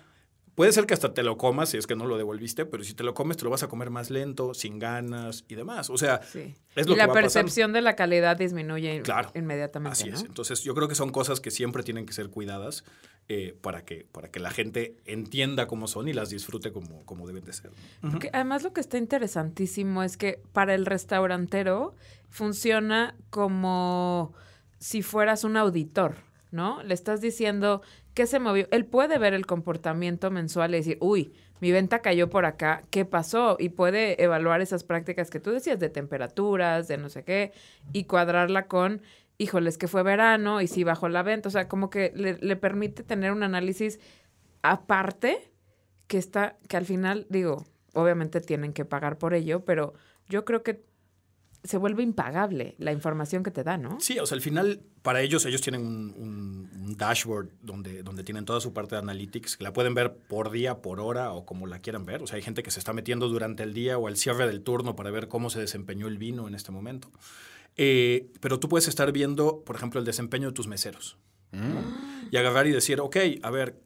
[0.56, 2.94] puede ser que hasta te lo comas si es que no lo devolviste, pero si
[2.94, 5.90] te lo comes te lo vas a comer más lento, sin ganas y demás.
[5.90, 6.54] O sea, Sí.
[6.76, 7.34] es lo y que la va pasando.
[7.34, 9.32] percepción de la calidad disminuye Claro.
[9.36, 9.94] inmediatamente.
[9.94, 10.16] Así ¿no?
[10.18, 10.24] es.
[10.24, 12.84] Entonces, yo creo que son cosas que siempre tienen que ser cuidadas
[13.30, 17.26] eh, para, que, para que la gente entienda cómo son y las disfrute como, como
[17.26, 17.72] deben de ser.
[18.02, 18.12] ¿no?
[18.12, 21.96] Porque además lo que está interesantísimo es que para el restaurantero
[22.30, 24.34] funciona como
[24.78, 26.16] si fueras un auditor,
[26.52, 26.84] ¿no?
[26.84, 27.82] Le estás diciendo
[28.14, 28.68] qué se movió.
[28.72, 33.06] Él puede ver el comportamiento mensual y decir, uy, mi venta cayó por acá, ¿qué
[33.06, 33.56] pasó?
[33.58, 37.54] Y puede evaluar esas prácticas que tú decías de temperaturas, de no sé qué,
[37.94, 39.02] y cuadrarla con,
[39.38, 41.50] híjoles, que fue verano y si bajó la venta.
[41.50, 44.00] O sea, como que le, permite tener un análisis
[44.62, 45.52] aparte
[46.08, 49.94] que está, que al final, digo, obviamente tienen que pagar por ello, pero
[50.28, 50.84] yo creo que
[51.64, 53.98] se vuelve impagable la información que te da, ¿no?
[54.02, 58.60] Sí, o sea, al final, para ellos, ellos tienen un dashboard donde, donde tienen toda
[58.60, 61.80] su parte de analytics, que la pueden ver por día, por hora o como la
[61.80, 62.22] quieran ver.
[62.22, 64.62] O sea, hay gente que se está metiendo durante el día o al cierre del
[64.62, 67.10] turno para ver cómo se desempeñó el vino en este momento.
[67.78, 71.18] Eh, pero tú puedes estar viendo, por ejemplo, el desempeño de tus meseros.
[71.52, 71.82] ¿no?
[72.32, 73.80] Y agarrar y decir, ok, a ver,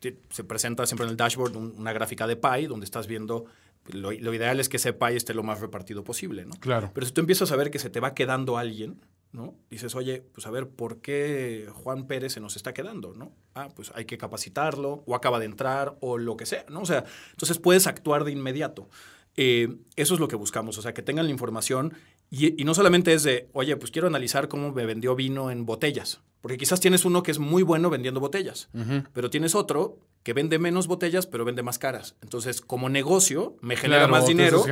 [0.00, 3.46] te- se presenta siempre en el dashboard un- una gráfica de pie donde estás viendo,
[3.92, 6.54] lo, lo ideal es que ese pie esté lo más repartido posible, ¿no?
[6.60, 6.90] Claro.
[6.94, 9.00] Pero si tú empiezas a ver que se te va quedando alguien,
[9.32, 9.54] ¿no?
[9.70, 13.32] Dices, oye, pues a ver, ¿por qué Juan Pérez se nos está quedando, no?
[13.54, 16.80] Ah, pues hay que capacitarlo, o acaba de entrar, o lo que sea, ¿no?
[16.82, 18.88] O sea, entonces puedes actuar de inmediato.
[19.36, 21.94] Eh, eso es lo que buscamos, o sea, que tengan la información
[22.30, 25.66] y, y no solamente es de, oye, pues quiero analizar cómo me vendió vino en
[25.66, 28.70] botellas, porque quizás tienes uno que es muy bueno vendiendo botellas,
[29.12, 32.14] pero tienes otro que vende menos botellas, pero vende más caras.
[32.22, 34.64] Entonces, como negocio, me genera Claro, más dinero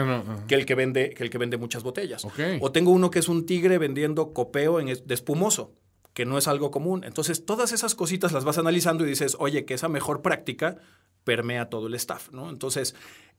[0.46, 2.26] que el que vende, que el que vende muchas botellas.
[2.60, 5.72] O tengo uno que es un tigre vendiendo copeo en de espumoso,
[6.12, 7.04] que no es algo común.
[7.04, 10.76] Entonces, todas esas cositas las vas analizando y dices, oye, que esa mejor práctica
[11.24, 12.48] permea todo el staff, ¿no?
[12.50, 12.94] Entonces,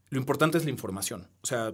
[0.09, 1.27] lo importante es la información.
[1.41, 1.73] O sea,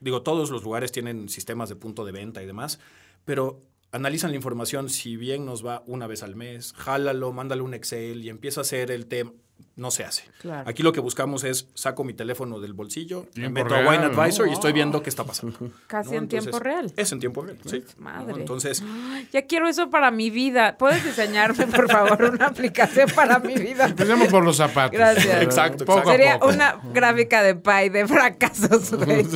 [0.00, 2.80] digo, todos los lugares tienen sistemas de punto de venta y demás,
[3.24, 3.60] pero
[3.92, 8.24] analizan la información, si bien nos va una vez al mes, jálalo, mándale un Excel
[8.24, 9.32] y empieza a hacer el tema.
[9.76, 10.24] No se hace.
[10.40, 10.66] Claro.
[10.70, 14.46] Aquí lo que buscamos es saco mi teléfono del bolsillo, me meto a Wine Advisor
[14.46, 14.50] ¿no?
[14.50, 15.70] y estoy viendo qué está pasando.
[15.86, 16.16] Casi ¿no?
[16.16, 16.90] en tiempo real.
[16.96, 17.84] Es en tiempo real, sí.
[17.98, 18.32] Madre.
[18.32, 18.38] ¿no?
[18.38, 20.78] Entonces, Ay, Ya quiero eso para mi vida.
[20.78, 23.84] ¿Puedes diseñarme, por favor, una aplicación para mi vida?
[23.84, 24.92] Empecemos por los zapatos.
[24.92, 25.42] Gracias.
[25.42, 26.54] Exacto, Poco a Sería poco.
[26.54, 29.26] una gráfica de pie de fracasos, güey.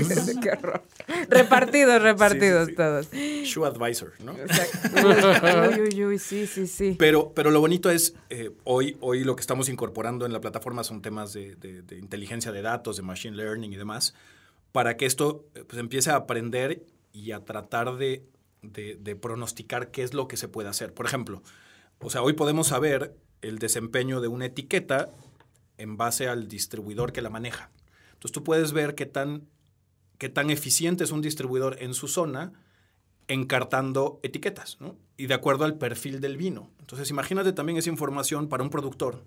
[0.41, 0.83] Qué horror.
[1.29, 2.75] Repartidos, repartidos sí.
[2.75, 3.11] todos.
[3.11, 4.33] Shoe Advisor, ¿no?
[4.33, 5.07] Exacto.
[5.07, 6.97] Uy, uy, uy, sí, sí, sí.
[6.99, 10.85] Pero, pero lo bonito es, eh, hoy, hoy lo que estamos incorporando en la plataforma
[10.85, 14.15] son temas de, de- de inteligencia de datos, de machine learning y demás,
[14.73, 18.25] para que esto eh, pues, empiece a aprender y a tratar de,
[18.63, 20.93] de- pronosticar qué es lo que se puede hacer.
[20.95, 21.43] Por ejemplo,
[21.99, 25.11] o sea, hoy podemos saber el desempeño de una etiqueta
[25.79, 27.71] en base al distribuidor que la maneja.
[28.13, 29.49] Entonces tú puedes ver qué tan,
[30.19, 32.53] qué tan eficiente es un distribuidor en su zona
[33.29, 34.97] encartando etiquetas, ¿no?
[35.17, 36.71] Y de acuerdo al perfil del vino.
[36.81, 39.25] Entonces, imagínate también esa información para un productor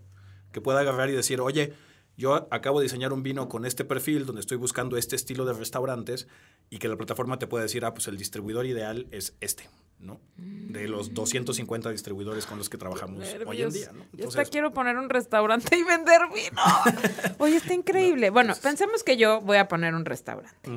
[0.54, 1.74] que pueda agarrar y decir, oye,
[2.16, 5.54] yo acabo de diseñar un vino con este perfil donde estoy buscando este estilo de
[5.54, 6.28] restaurantes
[6.70, 9.68] y que la plataforma te pueda decir, ah, pues el distribuidor ideal es este,
[10.00, 10.22] ¿no?
[10.38, 14.00] De los 250 distribuidores con los que trabajamos hoy en día, ¿no?
[14.00, 16.62] Yo hasta Entonces, quiero poner un restaurante y vender vino.
[17.40, 18.30] Oye, está increíble.
[18.30, 20.70] Bueno, pensemos que yo voy a poner un restaurante.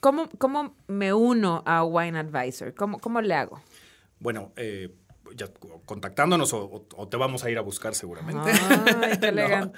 [0.00, 2.74] ¿Cómo, cómo me uno a Wine Advisor?
[2.74, 3.60] ¿Cómo, cómo le hago?
[4.20, 4.94] bueno, eh,
[5.36, 5.48] ya
[5.84, 8.50] contactándonos o, te vamos a ir a buscar seguramente.
[9.02, 9.72] Ay, qué No.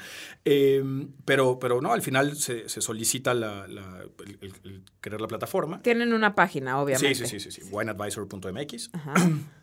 [0.44, 0.82] Eh,
[1.24, 5.28] pero, pero no, al final se, se solicita la, la- el, el- el querer la
[5.28, 5.80] plataforma.
[5.82, 7.14] Tienen una página, obviamente.
[7.14, 7.68] Sí, sí, sí, sí, sí.
[7.72, 8.90] wineadvisor.mx.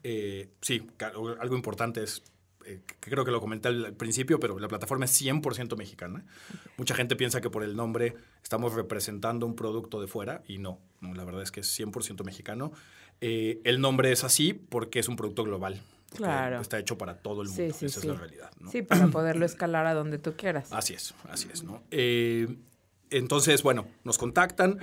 [0.04, 0.88] Eh, sí,
[1.40, 2.24] algo importante es,
[2.66, 6.26] eh, que creo que lo comenté al, al principio, pero la plataforma es 100% mexicana.
[6.78, 10.80] Mucha gente piensa que por el nombre estamos representando un producto de fuera y no,
[11.02, 12.72] no la verdad es que es 100% mexicano.
[13.22, 15.82] Eh, el nombre es así porque es un producto global.
[16.16, 16.60] Claro.
[16.62, 17.74] Está hecho para todo el mundo.
[17.74, 18.08] sí, Esa sí.
[18.08, 18.50] es la realidad.
[18.60, 18.72] ¿no?
[18.72, 20.72] Sí, para poderlo escalar a donde tú quieras.
[20.72, 21.82] Así es, así es, ¿no?
[21.92, 22.48] Eh,
[23.12, 24.78] entonces, bueno, nos contactan.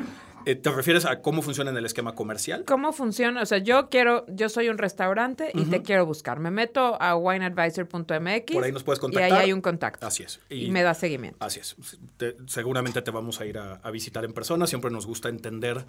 [0.46, 2.64] Eh, ¿Te refieres a cómo funciona en el esquema comercial?
[2.64, 3.42] ¿Cómo funciona?
[3.42, 6.38] O sea, yo quiero, yo soy un restaurante y te quiero buscar.
[6.40, 8.52] Me meto a wineadvisor.mx.
[8.52, 9.32] Por ahí nos puedes Y contactar.
[9.38, 10.06] ahí hay un contacto.
[10.06, 10.40] Así es.
[10.50, 11.44] Y, me da seguimiento.
[11.44, 11.76] Así es.
[12.16, 14.66] Te- seguramente te vamos a ir a, a visitar en persona.
[14.66, 15.84] Siempre nos gusta entender.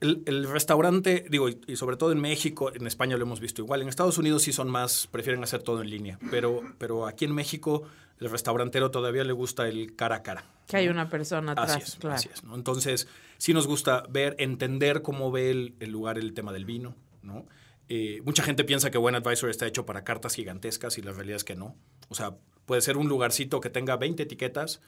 [0.00, 3.60] El, el restaurante, digo, y, y sobre todo en México, en España lo hemos visto
[3.60, 3.82] igual.
[3.82, 6.18] En Estados Unidos sí son más, prefieren hacer todo en línea.
[6.30, 7.82] Pero, pero aquí en México,
[8.18, 10.44] el restaurantero todavía le gusta el cara a cara.
[10.66, 12.16] Que hay una persona atrás, Así es, claro.
[12.16, 12.54] así es, ¿no?
[12.54, 13.08] Entonces,
[13.38, 17.46] sí nos gusta ver, entender cómo ve el, el lugar el tema del vino, ¿no?
[17.92, 21.36] Eh, mucha gente piensa que Buen Advisor está hecho para cartas gigantescas y la realidad
[21.36, 21.74] es que no.
[22.08, 24.80] O sea, puede ser un lugarcito que tenga 20 etiquetas,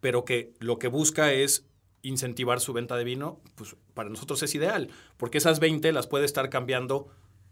[0.00, 1.66] pero que lo que busca es
[2.02, 6.24] incentivar su venta de vino, pues para nosotros es ideal, porque esas 20 las puede
[6.24, 7.08] estar cambiando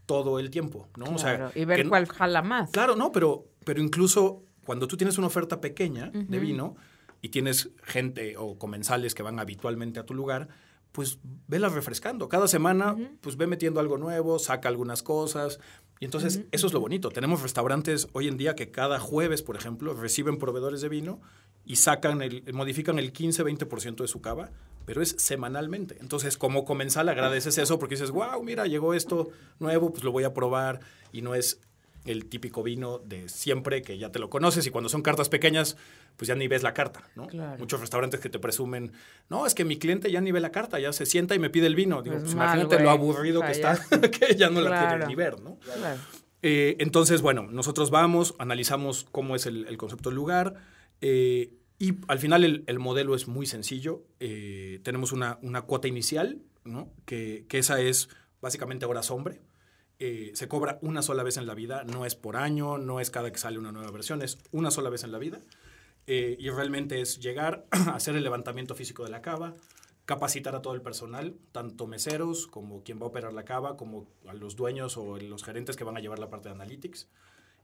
[0.07, 1.07] todo el tiempo, ¿no?
[1.07, 2.71] O sea, Claro, y ver que cuál jala más.
[2.71, 6.77] Claro, no, pero, pero incluso cuando tú tienes una oferta pequeña de vino
[7.23, 10.49] y tienes gente o comensales que van habitualmente a tu lugar,
[10.93, 12.29] pues vela refrescando.
[12.29, 15.61] Cada semana, pues ve metiendo algo nuevo, saca algunas cosas.
[16.01, 17.11] Y entonces, eso es lo bonito.
[17.11, 21.21] Tenemos restaurantes hoy en día que cada jueves, por ejemplo, reciben proveedores de vino
[21.67, 24.51] y sacan el, modifican el 15-20% de su cava,
[24.87, 25.97] pero es semanalmente.
[26.01, 30.23] Entonces, como comensal agradeces eso porque dices, wow, mira, llegó esto nuevo, pues lo voy
[30.23, 30.81] a probar
[31.13, 31.61] y no es
[32.05, 35.77] el típico vino de siempre que ya te lo conoces y cuando son cartas pequeñas,
[36.17, 37.27] pues ya ni ves la carta, ¿no?
[37.27, 37.59] Claro.
[37.59, 38.93] Muchos restaurantes que te presumen,
[39.29, 41.51] no, es que mi cliente ya ni ve la carta, ya se sienta y me
[41.51, 42.03] pide el vino.
[42.03, 43.77] Digo, Pues pues, mal, imagínate lo aburrido que está,
[44.13, 45.59] que ya no la quiere ni ver, ¿no?
[45.59, 46.01] Claro.
[46.43, 50.55] Eh, entonces, bueno, nosotros vamos, analizamos cómo es el, el concepto del lugar
[51.01, 54.05] eh, y al final el, el modelo es muy sencillo.
[54.21, 56.91] Eh, tenemos una, cuota inicial, ¿no?
[57.05, 58.09] que, que esa es
[58.41, 59.41] básicamente horas hombre.
[59.99, 63.11] Eh, se cobra una sola vez en la vida, no es por año, no es
[63.11, 65.41] cada que sale una nueva versión, es una sola vez en la vida.
[66.09, 69.55] Y realmente es llegar, hacer el levantamiento físico de la cava,
[70.05, 74.07] capacitar a todo el personal, tanto meseros como quien va a operar la cava, como
[74.29, 77.09] a los dueños o los gerentes que van a llevar la parte de analytics.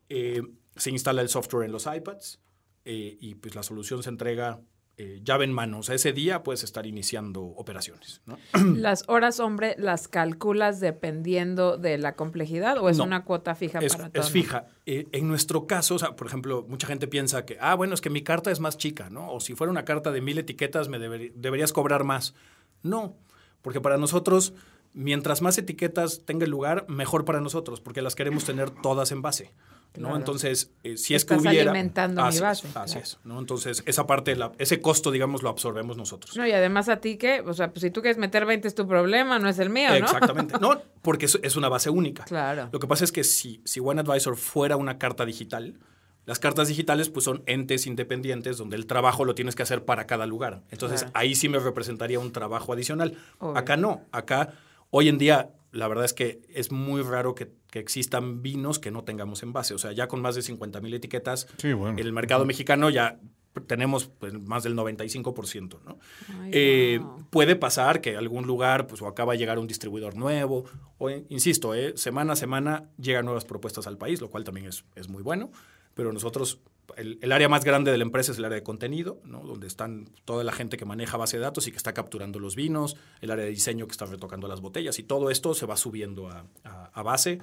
[0.09, 2.41] Se instala el software en los iPads
[2.85, 4.61] eh, y pues la solución se entrega
[4.99, 5.79] eh, llave en mano.
[5.79, 8.21] O sea, ese día puedes estar iniciando operaciones.
[8.27, 8.39] ¿no?
[8.77, 13.05] ¿Las horas, hombre, las calculas dependiendo de la complejidad o es No.
[13.05, 14.23] una cuota fija Es, para todo?
[14.23, 14.67] es fija.
[14.85, 18.01] Eh, en nuestro caso, o sea, por ejemplo, mucha gente piensa que, ah, bueno, es
[18.03, 19.33] que mi carta es más chica, ¿no?
[19.33, 22.35] O si fuera una carta de mil etiquetas, me deber- deberías cobrar más.
[22.83, 23.17] No,
[23.63, 24.53] porque para nosotros,
[24.93, 29.23] mientras más etiquetas tenga el lugar, mejor para nosotros, porque las queremos tener todas en
[29.23, 29.53] base.
[29.95, 30.09] ¿No?
[30.09, 30.17] Claro.
[30.17, 31.71] Entonces, eh, si es que hubiera...
[31.71, 33.05] alimentando mi base, Es, así claro.
[33.05, 33.39] es, ¿no?
[33.39, 36.37] Entonces, esa parte, la- ese costo, digamos, lo absorbemos nosotros.
[36.37, 38.75] No, y además a ti que, o sea, pues si tú quieres meter 20 es
[38.75, 39.95] tu problema, no es el mío, ¿no?
[39.97, 40.55] Exactamente.
[40.61, 42.25] No, porque es, es una base única.
[42.25, 42.69] Claro.
[42.73, 45.79] Lo que pasa es que si, si OneAdvisor fuera una carta digital,
[46.25, 50.07] las cartas digitales pues son entes independientes donde el trabajo lo tienes que hacer para
[50.07, 50.63] cada lugar.
[50.71, 51.13] Entonces Claro.
[51.17, 53.19] ahí sí me representaría un trabajo adicional.
[53.41, 53.59] Obvio.
[53.59, 54.03] Acá no.
[54.13, 54.55] Acá
[54.91, 58.91] hoy en día la verdad es que es muy raro que, que existan vinos que
[58.91, 59.75] no tengamos envase.
[59.75, 61.99] O sea, ya con más de 50 mil etiquetas, Sí, bueno.
[61.99, 63.19] el mercado mexicano ya
[63.67, 65.99] tenemos pues, más del 95%, ¿no?
[66.41, 67.27] Ay, Eh, wow.
[67.31, 70.65] Puede pasar que algún lugar, pues, o acaba de llegar un distribuidor nuevo,
[70.99, 74.85] o, insisto, eh, semana a semana llegan nuevas propuestas al país, lo cual también es,
[74.95, 75.51] es muy bueno,
[75.95, 76.61] pero nosotros,
[76.97, 79.41] el, área más grande de la empresa es el área de contenido, ¿no?
[79.41, 82.57] donde están toda la gente que maneja base de datos y que está capturando los
[82.57, 85.77] vinos, el área de diseño que está retocando las botellas, y todo esto se va
[85.77, 87.41] subiendo a, base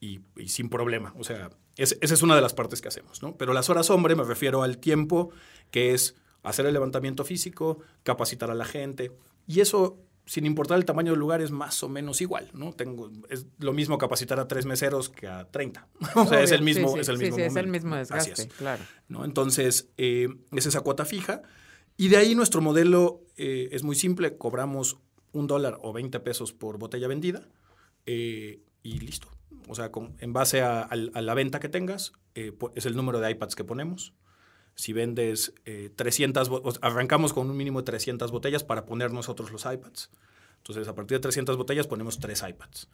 [0.00, 1.14] y, sin problema.
[1.18, 3.36] O sea, es- esa es una de las partes que hacemos, ¿no?
[3.36, 5.30] Pero las horas hombre me refiero al tiempo
[5.70, 9.12] que es hacer el levantamiento físico, capacitar a la gente,
[9.46, 9.98] y eso,
[10.28, 12.72] sin importar el tamaño del lugar, es más o menos igual, ¿no?
[12.74, 15.88] Tengo, es lo mismo capacitar a tres meseros que a 30.
[16.16, 17.96] o sea, es el mismo, sí, sí, es el mismo sí, es el mismo ¿no?
[17.96, 18.48] Así desgaste, es.
[18.54, 18.82] claro.
[19.08, 19.24] ¿no?
[19.24, 21.42] Entonces, eh, es esa cuota fija.
[21.96, 24.36] Y de ahí nuestro modelo eh, es muy simple.
[24.36, 24.98] Cobramos
[25.32, 27.48] un dólar o 20 pesos por botella vendida
[28.06, 29.28] eh, y listo.
[29.66, 32.94] O sea, con- en base a, al- a la venta que tengas, eh, es el
[32.96, 34.14] número de iPads que ponemos.
[34.78, 38.86] Si vendes eh, 300, bo- o sea, arrancamos con un mínimo de 300 botellas para
[38.86, 40.08] poner nosotros los iPads.
[40.58, 42.86] Entonces, a partir de 300 botellas ponemos tres iPads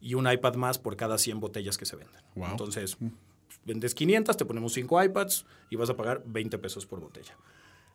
[0.00, 2.22] y un iPad más por cada 100 botellas que se venden.
[2.36, 2.50] Wow.
[2.52, 2.96] Entonces,
[3.64, 7.36] vendes 500, te ponemos 5 iPads y vas a pagar 20 pesos por botella.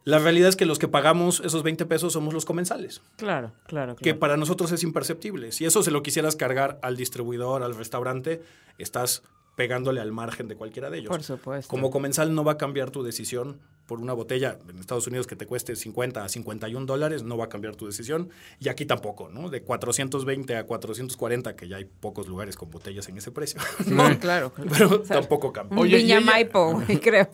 [0.04, 3.96] La realidad es que los que pagamos esos 20 pesos somos los comensales, Claro, claro,
[3.96, 4.20] que claro.
[4.20, 5.52] para nosotros es imperceptible.
[5.54, 8.42] Si eso se lo quisieras cargar al distribuidor, al restaurante,
[8.78, 9.24] estás
[9.58, 11.10] pegándole al margen de cualquiera de ellos.
[11.10, 11.68] Por supuesto.
[11.68, 15.36] Como comensal no va a cambiar tu decisión por una botella en Estados Unidos que
[15.36, 18.30] te cueste 50 a 51 dólares, no va a cambiar tu decisión.
[18.60, 19.50] Y aquí tampoco, ¿no?
[19.50, 23.60] De 420 a 440, que ya hay pocos lugares con botellas en ese precio.
[23.88, 24.54] No, claro.
[24.54, 24.70] claro.
[24.70, 25.80] Pero O sea, tampoco cambia.
[25.80, 27.28] Oye, Viña Maipo, güey, creo.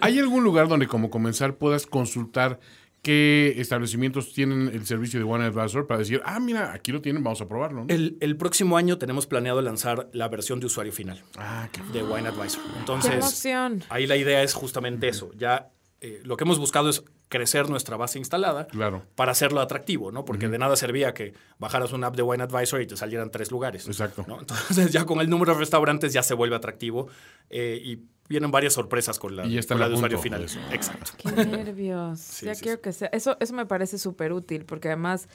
[0.00, 2.60] ¿Hay algún lugar donde como comensal puedas consultar
[3.06, 7.22] qué establecimientos tienen el servicio de One Advisor para decir, ah, mira, aquí lo tienen,
[7.22, 7.94] vamos a probarlo, ¿no?
[7.94, 12.02] El, el próximo año tenemos planeado lanzar la versión de usuario final Ah, qué de
[12.02, 12.60] Wine Advisor.
[12.64, 13.84] ¡Qué Entonces, emoción!
[13.90, 15.30] ahí la idea es justamente eso.
[15.36, 19.04] Ya eh, lo que hemos buscado es crecer nuestra base instalada Claro.
[19.14, 20.24] para hacerlo atractivo, ¿no?
[20.24, 23.52] Porque de nada servía que bajaras una app de Wine Advisor y te salieran tres
[23.52, 23.86] lugares.
[23.86, 24.24] Exacto.
[24.26, 24.38] ¿no?
[24.40, 27.06] Entonces ya con el número de restaurantes ya se vuelve atractivo
[27.50, 30.44] eh, y vienen varias sorpresas con la, Y está con la a de usuario final.
[30.44, 30.58] eso.
[30.72, 31.12] Exacto.
[31.18, 32.20] ¡Qué nervios!
[32.20, 32.82] Sí, ya sí, quiero sí.
[32.82, 33.08] que sea.
[33.12, 35.28] Eso, eso me parece súper útil, porque además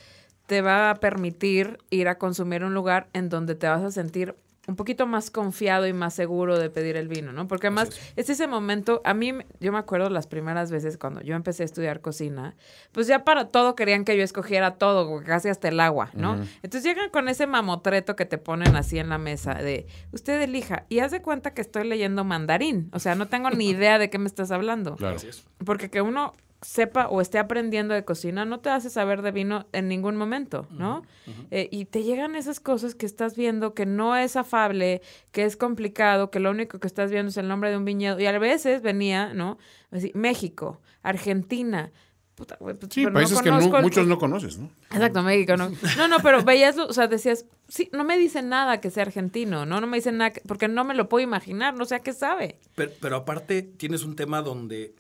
[0.48, 4.36] te va a permitir ir a consumir un lugar en donde te vas a sentir
[4.68, 7.48] un poquito más confiado y más seguro de pedir el vino, ¿no?
[7.48, 11.36] Porque además es ese momento, a mí, yo me acuerdo las primeras veces cuando yo
[11.36, 12.56] empecé a estudiar cocina,
[12.92, 16.36] pues ya para todo querían que yo escogiera todo, casi hasta el agua, ¿no?
[16.62, 20.86] Entonces llegan con ese mamotreto que te ponen así en la mesa de, usted elija,
[20.90, 24.10] y haz de cuenta que estoy leyendo mandarín, o sea, no tengo ni idea de
[24.10, 24.96] qué me estás hablando.
[24.96, 25.16] Claro.
[25.16, 25.44] Así es.
[25.66, 29.66] Porque que uno sepa o esté aprendiendo de cocina no te hace saber de vino
[29.72, 31.02] en ningún momento, ¿no?
[31.50, 35.58] Eh, y te llegan esas cosas que estás viendo que no es afable, que es
[35.58, 38.20] complicado, que lo único que estás viendo es el nombre de un viñedo.
[38.20, 39.58] Y a veces venía, ¿no?
[39.92, 41.92] Así, México, Argentina.
[42.36, 44.70] puta, pues, Sí, países que conozco no- el- muchos no conoces, ¿no?
[44.92, 45.70] Exacto, México, no.
[45.98, 49.66] No, no, pero veías, o sea, decías, sí, no me dicen nada que sea argentino,
[49.68, 49.80] ¿no?
[49.80, 52.14] No me dicen nada, que- porque no me lo puedo imaginar, no sé a qué
[52.14, 52.58] sabe.
[52.74, 54.96] Pero, pero aparte tienes un tema donde,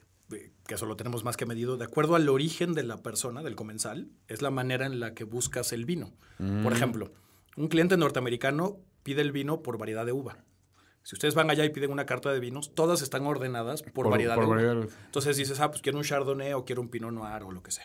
[0.71, 3.57] que eso lo tenemos más que medido, de acuerdo al origen de la persona, del
[3.57, 6.13] comensal, es la manera en la que buscas el vino.
[6.63, 7.11] Por ejemplo,
[7.57, 10.37] un cliente norteamericano pide el vino por variedad de uva.
[11.03, 14.11] Si ustedes van allá y piden una carta de vinos, todas están ordenadas por, Por-
[14.11, 14.55] variedad por de uva.
[14.63, 14.87] variedad.
[15.07, 17.71] Entonces dices, ah, pues quiero un Chardonnay o quiero un Pinot Noir o lo que
[17.71, 17.83] sea.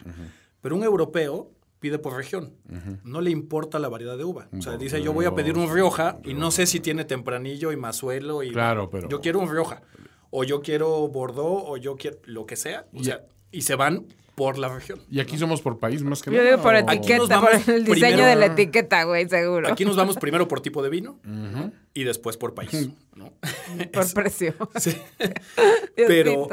[0.60, 2.54] Pero un europeo pide por región.
[3.02, 4.48] No le importa la variedad de uva.
[4.56, 7.72] O sea, dice, yo voy a pedir un Rioja y no sé si tiene tempranillo
[7.72, 8.52] y mazuelo y...
[8.52, 9.82] Claro, pero- Yo quiero un Rioja.
[10.38, 12.84] O yo quiero Bordeaux o yo quiero lo que sea.
[12.92, 15.00] O sea, y se van por la región.
[15.10, 16.50] Y aquí somos por país más que Yo nada.
[16.50, 16.78] digo por ¿o?
[16.78, 19.66] Aquí nos etiqueta, por vamos el diseño primero- de la etiqueta, güey, seguro.
[19.66, 21.18] Aquí nos vamos primero por tipo de vino
[21.94, 22.90] y después por país.
[23.16, 23.32] ¿no?
[23.94, 24.54] por precio.
[24.78, 24.94] Sí.
[25.94, 26.48] pero,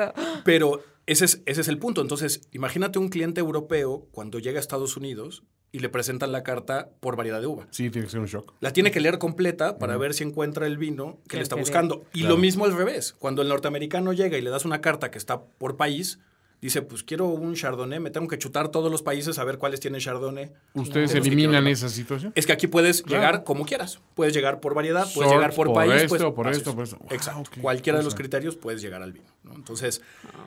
[0.46, 2.02] pero ese es, ese es el punto.
[2.02, 5.44] Entonces, imagínate un cliente europeo cuando llega a Estados Unidos
[5.74, 7.68] y le presentan la carta por variedad de uva.
[7.72, 8.54] Sí, tiene que ser un shock.
[8.62, 12.06] La tiene que leer completa para ver si encuentra el vino que le está buscando.
[12.14, 13.14] Y lo mismo al revés.
[13.20, 16.20] Cuando el norteamericano llega y le das una carta que está por país,
[16.62, 19.80] dice, pues quiero un Chardonnay, me tengo que chutar todos los países a ver cuáles
[19.80, 20.54] tienen Chardonnay.
[20.76, 22.32] ¿Ustedes eliminan esa situación?
[22.36, 23.22] Es que aquí puedes Claro.
[23.24, 24.00] llegar como quieras.
[24.14, 26.04] Puedes llegar por variedad, puedes Sort, llegar por, por país.
[26.04, 26.98] esto, pues, por haces- esto, por esto.
[27.00, 27.50] Wow, Exacto.
[27.62, 29.26] Cualquiera de los criterios puedes llegar al vino.
[29.44, 29.56] ¿no?
[29.56, 30.02] Entonces,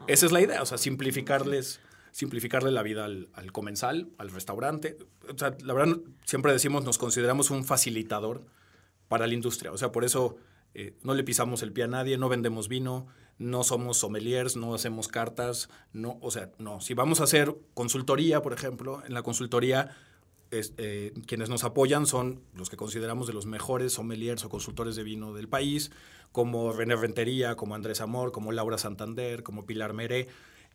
[0.07, 0.63] esa es la idea.
[0.63, 1.81] O sea, simplificarles,
[2.17, 4.97] simplificarle la vida al, al comensal, al restaurante.
[5.29, 8.43] O sea, la verdad, siempre decimos, nos consideramos un facilitador
[9.07, 9.71] para la industria.
[9.71, 10.39] O sea, por eso
[10.73, 13.07] eh, no le pisamos el pie a nadie, no vendemos vino,
[13.37, 16.81] no somos sommeliers, no hacemos cartas, no, o sea, no.
[16.81, 19.95] Si vamos a hacer consultoría, por ejemplo, en la consultoría
[20.51, 25.03] eh, quienes nos apoyan son los que consideramos de los mejores sommeliers o consultores de
[25.03, 25.91] vino del país,
[26.33, 30.29] como René Rentería, como Andrés Amor, como Laura Santander, como Pilar Meré.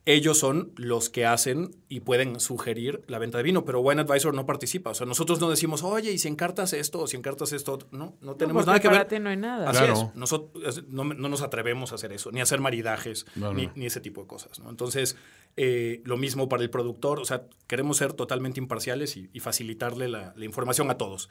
[0.06, 4.34] Ellos son los que hacen y pueden sugerir la venta de vino, pero Wine Advisor
[4.34, 4.90] no participa.
[4.90, 7.88] O sea, nosotros no decimos, oye, y si encartas esto o si encartas esto, otro?".
[7.92, 9.08] no, no tenemos porque nada que ver.
[9.08, 9.70] ti no hay nada.
[9.70, 9.94] Así Claro.
[10.12, 10.16] es.
[10.16, 13.74] Nosotros no, no nos atrevemos a hacer eso, ni a hacer maridajes, No, ni, no.
[13.76, 14.60] ni ese tipo de cosas.
[14.60, 14.72] ¿no?
[14.72, 15.18] Entonces,
[15.56, 17.20] eh, lo mismo para el productor.
[17.20, 21.30] O sea, queremos ser totalmente imparciales y, y facilitarle la, la información a todos.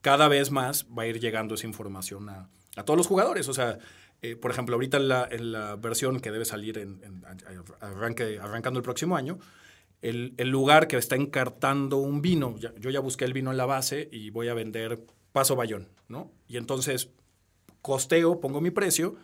[0.00, 3.48] Cada vez más va a ir llegando esa información a, a todos los jugadores.
[3.48, 3.78] O sea,
[4.22, 7.22] eh, por ejemplo, ahorita en la, en la versión que debe salir en, en-
[7.80, 9.38] arranque- arrancando el próximo año,
[10.00, 13.56] el, el lugar que está encartando un vino, ya- yo ya busqué el vino en
[13.56, 15.00] la base y voy a vender
[15.32, 16.30] Paso Bayón, ¿no?
[16.46, 17.10] Y entonces
[17.80, 19.16] costeo, pongo mi precio,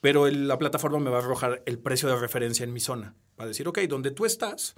[0.00, 3.14] pero el- la plataforma me va a arrojar el precio de referencia en mi zona.
[3.38, 4.74] Va a decir, ok, donde tú estás,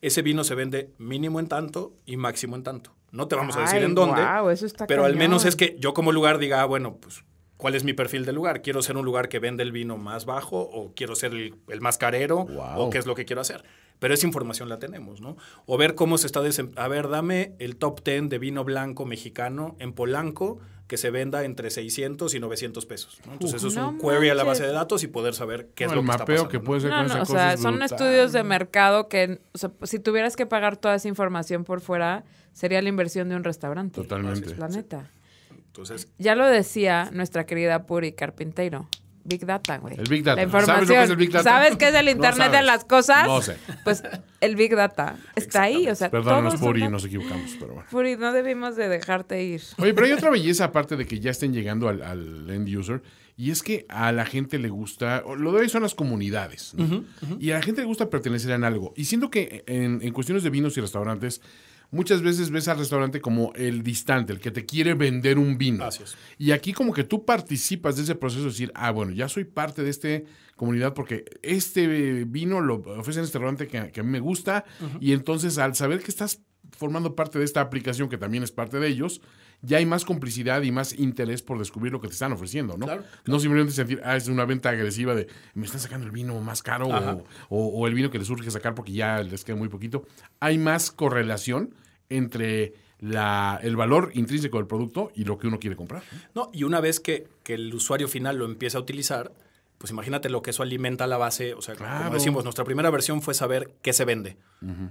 [0.00, 2.94] ese vino se vende mínimo en tanto y máximo en tanto.
[3.12, 5.18] No te vamos a decir Ay, en dónde, guau, eso está pero al cañón.
[5.28, 7.24] menos es que yo como lugar diga, ah, bueno, pues,
[7.62, 8.60] ¿cuál es mi perfil de lugar?
[8.60, 11.80] ¿Quiero ser un lugar que vende el vino más bajo o quiero ser el, el
[11.80, 12.74] más carero Wow.
[12.80, 13.62] o qué es lo que quiero hacer?
[14.00, 15.36] Pero esa información la tenemos, ¿no?
[15.64, 16.40] O ver cómo se está...
[16.42, 20.58] desem- A ver, dame el top 10 de vino blanco mexicano en Polanco
[20.88, 23.20] que se venda entre 600 y 900 pesos.
[23.24, 23.34] ¿no?
[23.34, 25.84] Entonces eso es No un query a la base de datos y poder saber qué
[25.84, 26.50] es lo el que está mapeo pasando.
[26.50, 26.64] que ¿no?
[26.64, 27.96] puede ser No, con no, esa o cosa sea, es son brutal.
[27.96, 32.24] estudios de mercado que, o sea, si tuvieras que pagar toda esa información por fuera,
[32.52, 33.94] sería la inversión de un restaurante.
[34.02, 34.54] Totalmente.
[34.56, 35.10] La neta.
[35.72, 38.88] Entonces, Ya lo decía nuestra querida Puri Carpinteiro.
[39.24, 39.94] Big Data, güey.
[39.98, 40.36] El Big Data.
[40.36, 40.86] La información.
[40.86, 41.42] ¿Sabes lo que es el Big Data?
[41.44, 43.24] ¿Sabes qué es el No Internet de las cosas?
[43.26, 43.56] No sé.
[43.84, 44.02] Pues
[44.40, 45.88] el Big Data está ahí.
[45.88, 46.92] O sea, Perdónanos, Puri, datos.
[46.92, 47.88] nos equivocamos, pero bueno.
[47.90, 49.62] Puri, no debimos de dejarte ir.
[49.78, 53.00] Oye, pero hay otra belleza aparte de que ya estén llegando al, al end user.
[53.36, 56.74] Y es que a la gente le gusta, lo de hoy son las comunidades.
[56.74, 57.04] ¿no?
[57.38, 58.92] Y a la gente le gusta pertenecer en algo.
[58.96, 61.40] Y siento que en, en cuestiones de vinos y restaurantes,
[61.92, 65.88] muchas veces ves al restaurante como el distante, el que te quiere vender un vino.
[66.38, 69.44] Y aquí como que tú participas de ese proceso de decir, ah, bueno, ya soy
[69.44, 70.08] parte de esta
[70.56, 74.64] comunidad porque este vino lo ofrece en este restaurante que, que a mí me gusta.
[75.00, 78.80] Y entonces al saber que estás formando parte de esta aplicación que también es parte
[78.80, 79.20] de ellos,
[79.62, 82.84] ya hay más complicidad y más interés por descubrir lo que te están ofreciendo, ¿no?
[82.86, 86.38] Claro, No simplemente sentir, ah, es una venta agresiva de, me están sacando el vino
[86.40, 89.56] más caro o, o- o el vino que les urge sacar porque ya les queda
[89.56, 90.04] muy poquito.
[90.40, 91.74] Hay más correlación
[92.08, 96.02] entre la, el valor intrínseco del producto y lo que uno quiere comprar.
[96.34, 99.32] No, y una vez que, que el usuario final lo empieza a utilizar,
[99.78, 101.54] pues imagínate lo que eso alimenta la base.
[101.54, 102.04] O sea, Claro.
[102.04, 104.36] como decimos, nuestra primera versión fue saber qué se vende.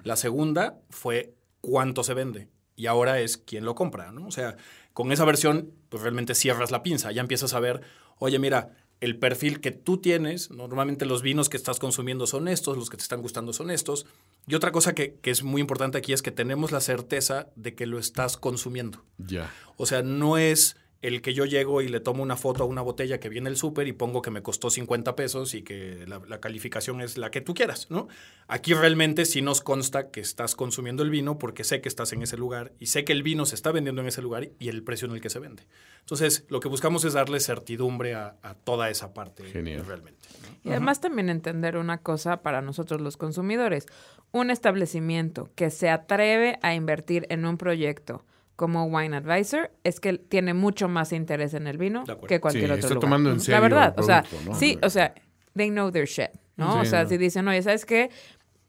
[0.03, 2.47] La segunda fue cuánto se vende.
[2.81, 4.25] Y ahora es quién lo compra, ¿no?
[4.25, 4.57] O sea,
[4.93, 7.11] con esa versión, pues realmente cierras la pinza.
[7.11, 7.81] Ya empiezas a ver,
[8.17, 12.75] oye, mira, el perfil que tú tienes, normalmente los vinos que estás consumiendo son estos,
[12.75, 14.07] los que te están gustando son estos.
[14.47, 17.75] Y otra cosa que, que es muy importante aquí es que tenemos la certeza de
[17.75, 19.05] que lo estás consumiendo.
[19.19, 19.53] Ya.
[19.77, 22.81] O sea, no es el que yo llego y le tomo una foto a una
[22.81, 26.21] botella que viene el súper y pongo que me costó 50 pesos y que la,
[26.27, 28.07] la, calificación es la que tú quieras, ¿no?
[28.47, 32.21] Aquí realmente sí nos consta que estás consumiendo el vino porque sé que estás en
[32.21, 34.83] ese lugar y sé que el vino se está vendiendo en ese lugar y el
[34.83, 35.63] precio en el que se vende.
[36.01, 39.85] Entonces, lo que buscamos es darle certidumbre a, a toda esa parte Genial.
[39.85, 40.27] realmente.
[40.43, 40.57] ¿no?
[40.63, 43.87] Y además también entender una cosa para nosotros los consumidores.
[44.31, 48.23] Un establecimiento que se atreve a invertir en un proyecto
[48.61, 52.71] como Wine Advisor es que tiene mucho más interés en el vino que cualquier Sí,
[52.71, 52.99] otro está lugar.
[53.01, 54.55] tomando en serio La verdad, el o sea, producto, ¿no?
[54.57, 55.13] sí, o sea,
[55.55, 56.73] they know their shit, ¿no?
[56.73, 57.09] Sí, o sea, no.
[57.09, 58.09] si dicen, oye, ¿sabes qué?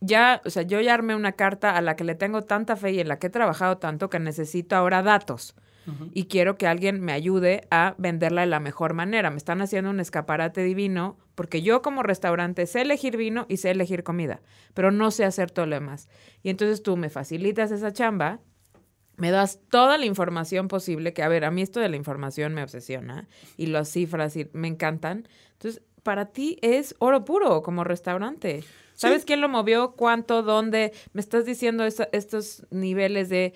[0.01, 2.91] Ya, o sea, yo ya armé una carta a la que le tengo tanta fe
[2.93, 5.55] y en la que he trabajado tanto que necesito ahora datos.
[6.13, 9.31] Y quiero que alguien me ayude a venderla de la mejor manera.
[9.31, 13.73] Me están haciendo un escaparate divino porque yo como restaurante sé elegir vino y sé
[13.73, 14.43] elegir comida,
[14.75, 16.09] pero no sé hacer todo lo demás.
[16.45, 18.39] Y entonces tú me facilitas esa chamba
[19.17, 22.55] me das toda la información posible, que a ver, a mí esto de la información
[22.55, 25.29] me obsesiona y las cifras y me encantan.
[25.53, 28.65] Entonces, para ti es oro puro como restaurante.
[28.95, 29.93] ¿Sabes quién lo movió?
[29.93, 30.43] ¿Cuánto?
[30.43, 30.93] ¿Dónde?
[31.13, 33.53] Me estás diciendo estos niveles de,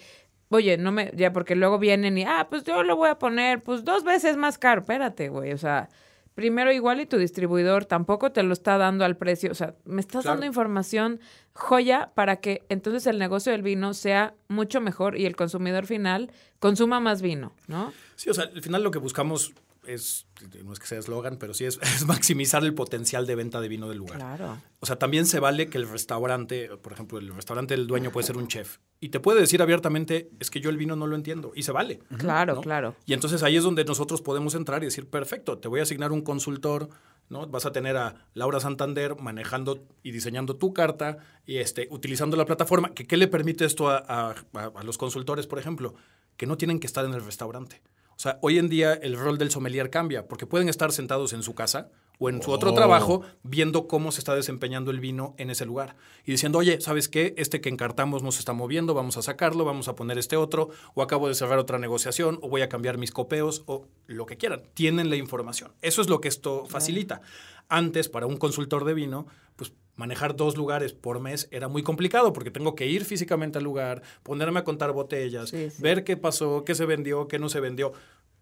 [0.48, 3.62] oye, no me, ya porque luego vienen y, ah, pues yo lo voy a poner,
[3.62, 4.80] pues dos veces más caro.
[4.80, 5.88] Espérate, güey, o sea,
[6.36, 9.50] primero igual y tu distribuidor tampoco te lo está dando al precio.
[9.50, 10.34] O sea, me estás Claro.
[10.36, 11.18] dando información
[11.54, 16.30] joya para que entonces el negocio del vino sea mucho mejor y el consumidor final
[16.60, 17.92] consuma más vino, ¿no?
[18.14, 19.52] Sí, o sea, al final lo que buscamos
[19.86, 20.26] es,
[20.64, 23.68] no es que sea eslogan, pero sí es, es maximizar el potencial de venta de
[23.68, 24.18] vino del lugar.
[24.18, 24.58] Claro.
[24.80, 28.26] O sea, también se vale que el restaurante, por ejemplo, el restaurante del dueño puede
[28.26, 31.16] ser un chef y te puede decir abiertamente, es que yo el vino no lo
[31.16, 32.00] entiendo y se vale.
[32.18, 32.60] Claro, ¿no?
[32.60, 32.94] claro.
[33.06, 36.12] Y entonces ahí es donde nosotros podemos entrar y decir, perfecto, te voy a asignar
[36.12, 36.88] un consultor,
[37.28, 37.46] ¿no?
[37.48, 42.44] Vas a tener a Laura Santander manejando y diseñando tu carta y este, utilizando la
[42.46, 42.94] plataforma.
[42.94, 44.34] ¿Que, ¿Qué le permite esto a- a-
[44.74, 45.94] a los consultores, por ejemplo?
[46.36, 47.82] Que no tienen que estar en el restaurante.
[48.16, 51.42] O sea, hoy en día el rol del sommelier cambia porque pueden estar sentados en
[51.42, 52.74] su casa o en su otro Oh.
[52.74, 57.10] trabajo viendo cómo se está desempeñando el vino en ese lugar y diciendo, oye, ¿sabes
[57.10, 57.34] qué?
[57.36, 60.70] Este que encartamos no se está moviendo, vamos a sacarlo, vamos a poner este otro,
[60.94, 64.38] o acabo de cerrar otra negociación, o voy a cambiar mis copeos, o lo que
[64.38, 64.62] quieran.
[64.72, 65.72] Tienen la información.
[65.82, 67.20] Eso es lo que esto facilita.
[67.68, 72.32] Antes, para un consultor de vino, pues manejar dos lugares por mes era muy complicado
[72.32, 75.82] porque tengo que ir físicamente al lugar, ponerme a contar botellas, Sí, sí.
[75.82, 77.92] ver qué pasó, qué se vendió, qué no se vendió.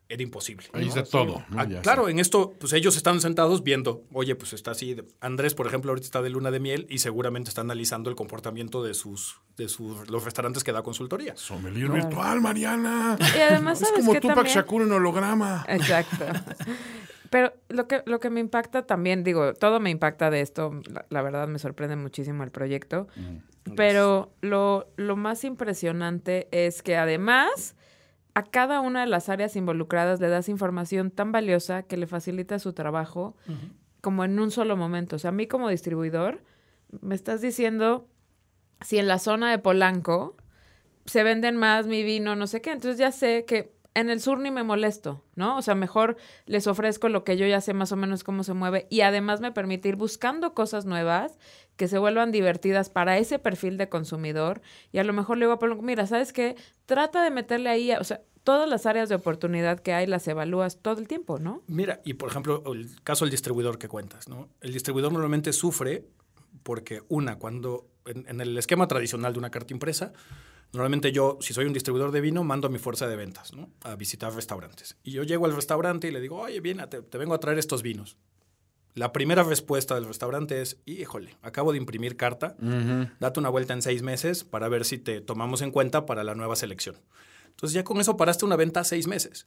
[0.07, 0.67] Era imposible.
[0.75, 0.89] Ahí ¿no?
[0.89, 1.43] está todo.
[1.49, 1.59] ¿no?
[1.61, 4.95] Ah, claro, en esto, pues ellos están sentados viendo, oye, pues está así.
[5.21, 8.83] Andrés, por ejemplo, ahorita está de luna de miel y seguramente está analizando el comportamiento
[8.83, 11.35] de sus, de sus, los restaurantes que da consultoría.
[11.37, 13.17] Sommelier virtual, Mariana.
[13.35, 14.55] Y además, es ¿sabes como qué Tupac también?
[14.57, 15.65] Shakur en holograma.
[15.69, 16.27] Exacto.
[17.31, 21.07] Pero lo que, lo que me impacta también, digo, todo me impacta de esto, la,
[21.09, 23.09] la verdad me sorprende muchísimo el proyecto,
[23.77, 27.77] pero lo, lo más impresionante es que además
[28.35, 32.59] a cada una de las áreas involucradas le das información tan valiosa que le facilita
[32.59, 33.37] su trabajo
[34.01, 35.17] como en un solo momento.
[35.17, 36.43] O sea, a mí como distribuidor,
[37.01, 38.07] me estás diciendo
[38.81, 40.37] si en la zona de Polanco
[41.07, 42.73] se venden más mi vino, no sé qué.
[42.73, 45.57] Entonces ya sé que en el sur ni me molesto, ¿no?
[45.57, 46.17] O sea, mejor
[46.47, 49.41] les ofrezco lo que yo ya sé más o menos cómo se mueve y además
[49.41, 51.39] me permite ir buscando cosas nuevas
[51.77, 55.53] que se vuelvan divertidas para ese perfil de consumidor y a lo mejor le digo
[55.53, 56.57] a Polanco, mira, ¿sabes qué?
[56.87, 60.79] Trata de meterle ahí, o sea, todas las áreas de oportunidad que hay las evalúas
[60.83, 61.63] todo el tiempo, ¿no?
[61.67, 64.49] Mira, y por ejemplo, el caso del distribuidor que cuentas, ¿no?
[64.61, 66.05] El distribuidor normalmente sufre
[66.63, 70.13] porque, una, cuando en, en el esquema tradicional de una carta impresa,
[70.75, 73.71] normalmente yo, si soy un distribuidor de vino, mando a mi fuerza de ventas, ¿no?
[73.83, 74.97] A visitar restaurantes.
[75.03, 77.59] Y yo llego al restaurante y le digo, oye, bien, te, te vengo a traer
[77.59, 78.19] estos vinos.
[78.95, 82.57] La primera respuesta del restaurante es, híjole, acabo de imprimir carta,
[83.19, 86.37] date una vuelta en seis meses para ver si te tomamos en cuenta para la
[86.37, 86.95] nueva selección.
[87.55, 89.47] Entonces ya con eso paraste una venta seis meses.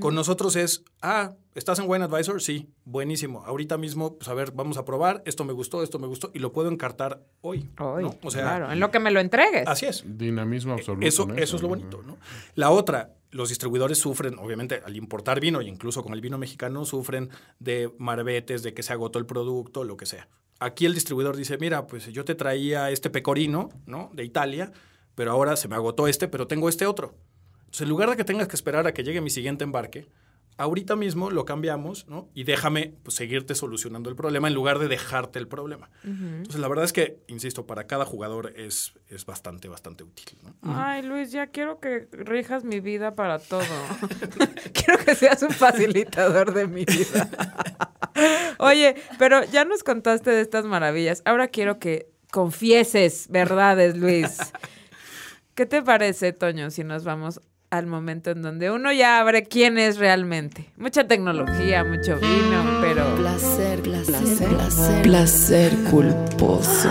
[0.00, 2.40] Con nosotros es, ah, ¿estás en Wine Advisor?
[2.40, 3.44] Sí, buenísimo.
[3.44, 6.38] Ahorita mismo, pues a ver, vamos a probar, esto me gustó, esto me gustó, y
[6.38, 7.68] lo puedo encartar hoy.
[7.78, 8.16] Hoy, ¿no?
[8.22, 9.68] O sea, claro, en lo que me lo entregues.
[9.68, 10.02] así es.
[10.06, 11.06] Dinamismo absoluto.
[11.06, 11.34] Eso, ¿no?
[11.34, 12.16] eso es lo bonito, ¿no?
[12.54, 16.86] La otra, los distribuidores sufren, obviamente, al importar vino, y incluso con el vino mexicano,
[16.86, 17.28] sufren
[17.58, 20.26] de marbetes, de que se agotó el producto, lo que sea.
[20.58, 24.10] Aquí el distribuidor dice, mira, pues yo te traía este pecorino, ¿no?
[24.14, 24.72] De Italia,
[25.14, 27.14] pero ahora se me agotó este, pero tengo este otro.
[27.72, 30.06] Entonces, en lugar de que tengas que esperar a que llegue mi siguiente embarque,
[30.58, 32.28] ahorita mismo lo cambiamos, ¿no?
[32.34, 35.88] Y déjame pues, seguirte solucionando el problema en lugar de dejarte el problema.
[36.04, 40.54] Entonces, la verdad es que, insisto, para cada jugador es, es bastante, bastante útil, ¿no?
[40.70, 43.62] Ay, Luis, ya quiero que rijas mi vida para todo.
[44.74, 47.30] quiero que seas un facilitador de mi vida.
[48.58, 51.22] Oye, pero ya nos contaste de estas maravillas.
[51.24, 54.52] Ahora quiero que confieses verdades, Luis.
[55.54, 57.40] ¿Qué te parece, Toño, si nos vamos
[57.72, 60.70] al momento en donde uno ya abre quién es realmente.
[60.76, 66.90] Mucha tecnología, mucho vino, pero Placer, placer, placer, placer culposo.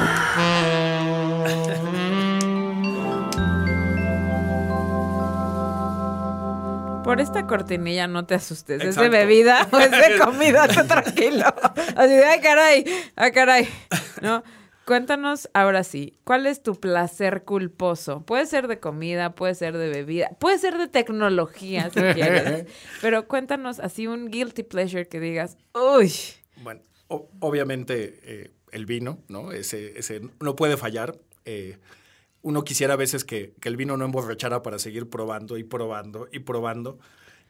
[7.04, 8.78] por esta cortinilla no te asustes.
[8.78, 9.12] ¿Es de Exacto.
[9.12, 10.68] bebida o es de comida?
[10.68, 11.46] Tranquilo.
[11.96, 13.70] Así de, ay, caray, ay, caray.
[14.22, 14.44] ¿No?
[14.86, 18.26] Cuéntanos ahora sí, ¿cuál es tu placer culposo?
[18.26, 22.66] Puede ser de comida, puede ser de bebida, puede ser de tecnología si quieres.
[23.02, 26.12] Pero cuéntanos así un guilty pleasure que digas, uy,
[26.64, 29.52] Bueno, o- obviamente eh, el vino, ¿no?
[29.52, 31.18] Ese, ese no puede fallar.
[31.46, 31.78] Eh,
[32.42, 36.28] uno quisiera a veces que, que el vino no emborrachara para seguir probando y probando
[36.32, 36.98] y probando.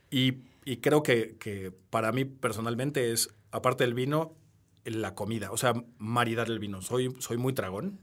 [0.10, 4.36] Y, y creo que, que para mí personalmente es, aparte del vino,
[4.86, 5.52] la comida.
[5.52, 6.82] O sea, maridar el vino.
[6.82, 8.00] Soy, soy muy tragón.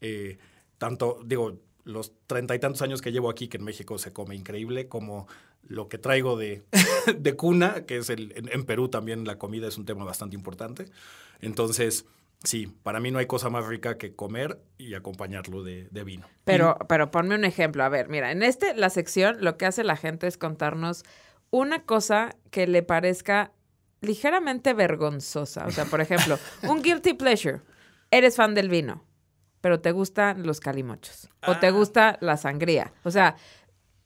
[0.00, 0.38] Eh,
[0.78, 4.34] tanto, digo, los treinta y tantos años que llevo aquí, que en México se come
[4.34, 5.26] increíble, como
[5.62, 6.62] lo que traigo de,
[7.18, 10.36] de cuna, que es el, en, en Perú también la comida es un tema bastante
[10.36, 10.86] importante.
[11.40, 12.06] Entonces,
[12.44, 16.26] sí, para mí no hay cosa más rica que comer y acompañarlo de, de vino.
[16.44, 17.84] Pero, pero ponme un ejemplo.
[17.84, 21.04] A ver, mira, en este, la sección, lo que hace la gente es contarnos
[21.50, 23.52] una cosa que le parezca
[24.00, 25.66] ligeramente vergonzosa.
[25.66, 27.60] O sea, por ejemplo, un guilty pleasure.
[28.10, 29.04] Eres fan del vino,
[29.60, 31.28] pero te gustan los calimochos.
[31.46, 31.70] O te Ah.
[31.70, 32.92] gusta la sangría.
[33.04, 33.36] O sea,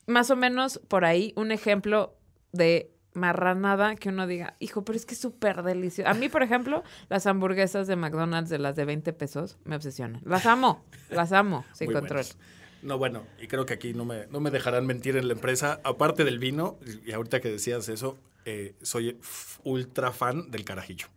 [0.06, 2.16] más o menos por ahí un ejemplo
[2.52, 6.10] de marranada que uno diga, hijo, pero es que es súper delicioso.
[6.10, 10.20] A mí, por ejemplo, las hamburguesas de McDonald's de las de 20 pesos me obsesionan.
[10.24, 12.18] Las amo, las amo, sin Muy control.
[12.24, 12.38] buenas.
[12.82, 15.80] No, bueno, y creo que aquí no me, no me dejarán mentir en la empresa.
[15.84, 16.76] Aparte del vino,
[17.06, 19.18] y ahorita que decías eso, eh, soy
[19.62, 21.08] ultra fan del carajillo.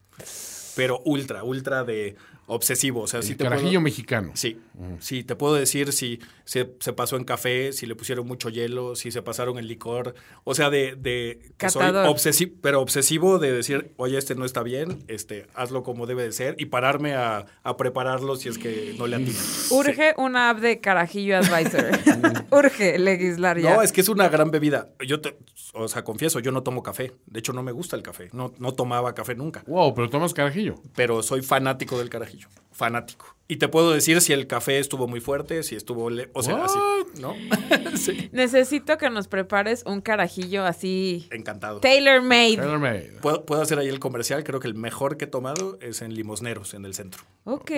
[0.76, 2.16] Pero ultra, ultra de
[2.48, 3.02] obsesivo.
[3.02, 4.32] O sea, sí El te puedo- carajillo mexicano.
[4.34, 4.60] Sí,
[5.00, 8.96] sí, te puedo decir si se, se pasó en café, si le pusieron mucho hielo,
[8.96, 10.16] si se pasaron en licor.
[10.44, 14.64] O sea, de, de que soy obsesivo, pero obsesivo de decir, oye, este no está
[14.64, 18.96] bien, este, hazlo como debe de ser y pararme a, a prepararlo si es que
[18.98, 19.36] no le atinan.
[19.72, 21.92] Urge una app de carajillo advisor.
[22.52, 23.76] Urge legislar ya.
[23.76, 24.90] No, es que es una gran bebida.
[25.06, 25.38] Yo te,
[25.74, 27.12] o sea, confieso, yo no tomo café.
[27.26, 28.30] De hecho, no me gusta el café.
[28.32, 29.64] No, no tomaba café nunca.
[29.68, 30.76] Wow, pero tomas carajillo.
[30.96, 32.37] Pero soy fanático del carajillo.
[32.38, 32.67] 말이죠.
[32.78, 33.34] Fanático.
[33.50, 36.10] Y te puedo decir si el café estuvo muy fuerte, si estuvo...
[36.10, 36.78] le- o sea, así?
[37.22, 37.34] ¿no?
[37.98, 38.28] sí.
[38.34, 41.80] Necesito que nos prepares un carajillo así Encantado.
[41.80, 42.58] tailor made.
[42.58, 43.14] Tailor made.
[43.22, 44.44] Puedo, puedo hacer ahí el comercial.
[44.44, 47.24] Creo que el mejor que he tomado es en Limosneros, en el centro.
[47.46, 47.72] Ok,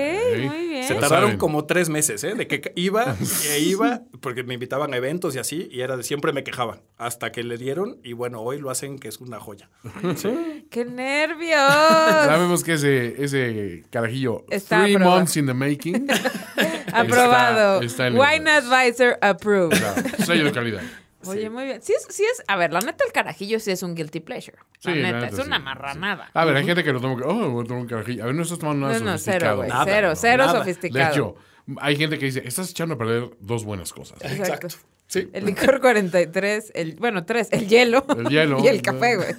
[0.47, 0.83] muy bien.
[0.87, 2.33] Se tardaron como tres meses, ¿eh?
[2.33, 3.15] De que iba
[3.51, 6.79] e iba, porque me invitaban a eventos y así, y era de siempre me quejaba.
[6.97, 9.69] Hasta que le dieron, y bueno, hoy lo hacen que es una joya.
[10.71, 11.59] ¡Qué nervios!
[11.59, 15.17] Sabemos que ese, ese carajillo, Está three aprobado.
[15.19, 16.07] months in the making,
[16.93, 17.81] Aprobado.
[17.81, 19.77] está el- Wine Advisor approved.
[19.77, 20.81] claro, sello de calidad.
[21.25, 21.81] Oye, muy bien.
[21.81, 24.57] Sí es, sí es, a ver, la neta el carajillo sí es un guilty pleasure.
[24.83, 26.29] La Sí, la neta, neta, es una sí, marranada.
[26.33, 28.23] A ver, hay gente que lo toma, que, oh, voy a tomar un carajillo.
[28.23, 29.57] A ver, no estás tomando nada No, no, cero, sofisticado.
[29.57, 29.69] güey.
[29.69, 30.53] Nada, Cero, no, cero nada.
[30.53, 31.11] De sofisticado.
[31.11, 31.35] hecho,
[31.81, 34.17] hay gente que dice, estás echando a perder dos buenas cosas.
[34.23, 34.69] Exacto.
[35.09, 35.27] Sí.
[35.33, 38.59] El licor 43, el, bueno, tres, el hielo, El hielo.
[38.63, 39.33] y el café, güey.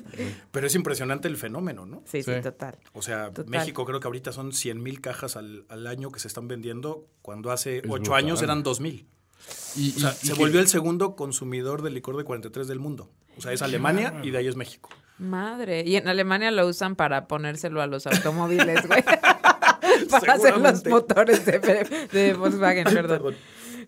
[0.51, 2.03] Pero es impresionante el fenómeno, ¿no?
[2.07, 2.41] Sí, sí, Sí.
[2.43, 2.77] total.
[2.93, 3.47] O sea, Total.
[3.49, 7.07] México creo que ahorita son 100 mil cajas al, al año que se están vendiendo,
[7.23, 8.15] cuando hace Es ocho brutal.
[8.15, 9.07] años eran 2 mil.
[9.77, 12.67] Y, O sea, y- se y volvió que- el segundo consumidor de licor de 43
[12.67, 13.09] del mundo.
[13.39, 14.91] O sea, es Alemania y de ahí es México.
[15.19, 15.85] Madre.
[15.87, 19.05] Y en Alemania lo usan para ponérselo a los automóviles, güey.
[20.11, 23.19] para hacer los motores de, de Volkswagen, perdón.
[23.19, 23.37] Perdón.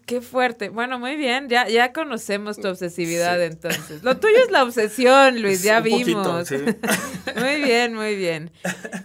[0.07, 0.68] Qué fuerte.
[0.68, 1.48] Bueno, muy bien.
[1.48, 4.03] Ya, ya conocemos tu obsesividad entonces.
[4.03, 5.62] Lo tuyo es la obsesión, Luis.
[5.62, 6.48] Ya Un poquito, vimos.
[6.48, 6.57] sí.
[7.38, 8.50] muy bien, muy bien.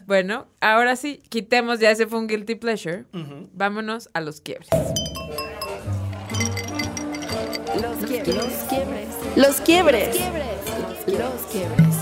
[0.06, 3.06] Bueno, ahora sí, quitemos ya ese fue un guilty pleasure.
[3.54, 4.70] Vámonos a los quiebres.
[7.82, 8.36] Los quiebres.
[8.36, 9.08] Los quiebres.
[9.36, 10.18] Los quiebres.
[11.08, 11.96] Los quiebres.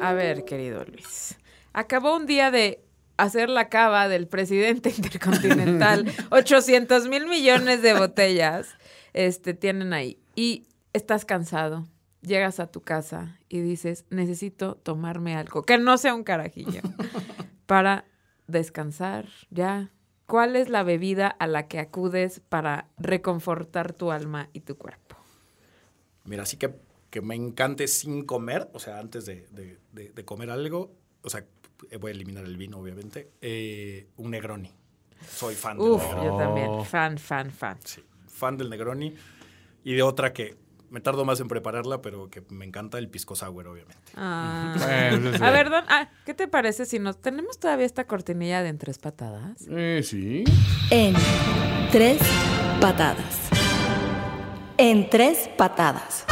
[0.00, 1.36] A ver, querido Luis.
[1.72, 2.80] Acabó un día de
[3.22, 6.04] hacer la cava del presidente intercontinental.
[6.30, 8.68] 800 mil millones de botellas
[9.12, 10.18] este, tienen ahí.
[10.34, 11.86] Y estás cansado.
[12.20, 16.80] Llegas a tu casa y dices, necesito tomarme algo, que no sea un carajillo,
[17.66, 18.04] para
[18.46, 19.90] descansar ya.
[20.26, 25.16] ¿Cuál es la bebida a la que acudes para reconfortar tu alma y tu cuerpo?
[26.24, 26.72] Mira, así que,
[27.10, 31.28] que me encante sin comer, o sea, antes de, de- de- de comer algo, o
[31.28, 31.44] sea,
[31.98, 34.70] voy a eliminar el vino, obviamente, eh, un Negroni.
[35.28, 36.26] Soy fan del Uf, Negroni.
[36.26, 36.66] yo también.
[36.68, 36.84] Oh.
[36.84, 37.78] Fan, fan, fan.
[37.84, 39.14] Sí, fan del Negroni.
[39.84, 40.56] Y de otra que
[40.90, 44.12] me tardo más en prepararla, pero que me encanta el pisco sour, obviamente.
[44.14, 44.74] Ah.
[45.40, 48.78] A ver, Don, ah, ¿qué te parece si nos tenemos todavía esta cortinilla de en
[48.78, 49.66] tres patadas?
[49.70, 50.44] Eh, sí.
[50.90, 51.14] En
[51.90, 52.20] tres
[52.80, 53.48] patadas.
[54.76, 56.26] En tres patadas.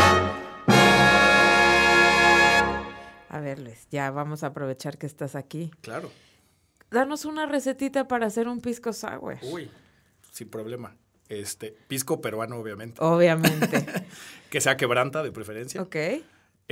[3.32, 5.70] A ver, Luis, ya vamos a aprovechar que estás aquí.
[5.82, 6.10] Claro.
[6.90, 9.38] Danos una recetita para hacer un pisco sour.
[9.42, 9.70] Uy,
[10.32, 10.96] sin problema.
[11.28, 13.02] Este, pisco peruano, obviamente.
[13.02, 13.86] Obviamente.
[14.50, 15.80] Que sea quebranta, de preferencia.
[15.80, 15.94] ok.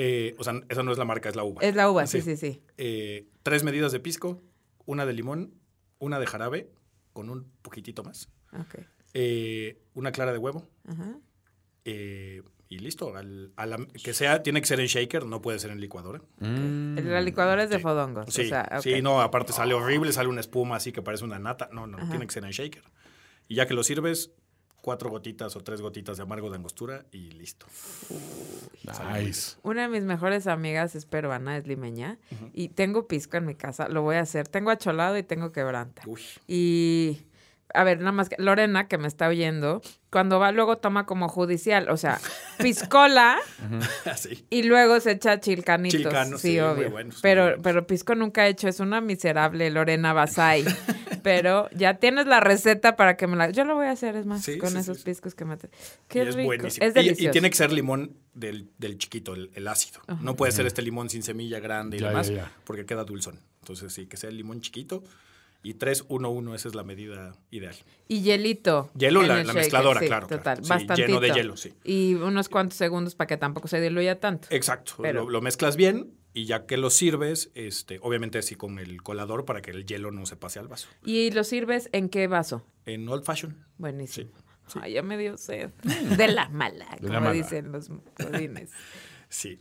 [0.00, 1.62] Eh, o sea, esa no es la marca, es la uva.
[1.62, 2.60] Es la uva, sí, sí, sí.
[2.76, 4.42] Eh, tres medidas de pisco,
[4.84, 5.54] una de limón,
[6.00, 6.72] una de jarabe,
[7.12, 8.28] con un poquitito más.
[8.52, 8.80] Ok.
[9.14, 10.66] eh, una clara de huevo.
[10.88, 11.18] Ajá.
[12.70, 13.16] Eh, y listo.
[13.16, 16.20] Al- a la- que sea, tiene que ser en shaker, no puede ser en licuadora.
[16.40, 16.98] Mm.
[17.04, 18.32] La licuadora es de fodongos.
[18.32, 18.80] Sí, o sea, ok.
[18.82, 21.68] sí, no, aparte sale horrible, sale una espuma así que parece una nata.
[21.72, 22.10] No, no, Ajá.
[22.10, 22.82] tiene que ser en shaker.
[23.48, 24.30] Y ya que lo sirves,
[24.82, 27.66] cuatro gotitas o tres gotitas de amargo de angostura y listo.
[29.14, 29.56] Nice.
[29.62, 32.18] Una de mis mejores amigas es peruana, es limeña,
[32.54, 34.48] y tengo pisco en mi casa, lo voy a hacer.
[34.48, 36.02] Tengo acholado y tengo quebranta.
[36.06, 36.20] Uy.
[36.46, 37.20] Y,
[37.74, 41.28] a ver, nada más que Lorena, que me está oyendo, cuando va luego toma como
[41.28, 42.18] judicial, o sea,
[42.58, 43.36] piscola
[44.50, 46.00] y luego se echa chilcanitos.
[46.00, 46.90] Chilcanos, sí, sí, muy obvio.
[46.90, 47.60] buenos, muy pero, buenos.
[47.62, 50.64] pero pisco nunca he hecho, es una miserable Lorena Basay.
[51.22, 53.50] pero ya tienes la receta para que me la...
[53.50, 55.10] Yo lo voy a hacer, es más, Sí, con sí, esos sí, sí.
[55.10, 55.56] piscos que me...
[56.08, 56.46] Qué es rico.
[56.46, 56.86] buenísimo.
[56.86, 57.32] Es Y- y, delicioso.
[57.32, 60.00] tiene que ser limón del, del chiquito, el, el ácido.
[60.20, 62.52] No puede ser este limón sin semilla grande y Ya, demás, ya, ya.
[62.64, 63.40] porque queda dulzón.
[63.60, 65.02] Entonces, sí, que sea el limón chiquito.
[65.62, 67.74] Y 3, 1, 1, esa es la medida ideal.
[68.06, 68.90] Y hielito.
[68.96, 70.38] Hielo, la- la mezcladora, sí, claro, claro.
[70.42, 71.06] Total, Sí, bastantito.
[71.08, 71.74] lleno de hielo, sí.
[71.84, 74.46] Y unos cuantos segundos para que tampoco se diluya tanto.
[74.50, 74.94] Exacto.
[75.02, 79.02] Pero- Lo, lo mezclas bien y ya que lo sirves, este, obviamente así con el
[79.02, 80.88] colador para que el hielo no se pase al vaso.
[81.04, 82.64] ¿Y lo sirves en qué vaso?
[82.86, 83.64] En old fashion.
[83.78, 84.30] Buenísimo.
[84.80, 85.70] Ay, ya me dio sed.
[86.16, 87.32] De la mala, la como mala.
[87.32, 87.88] dicen los
[88.18, 88.70] godines.
[89.28, 89.58] Sí.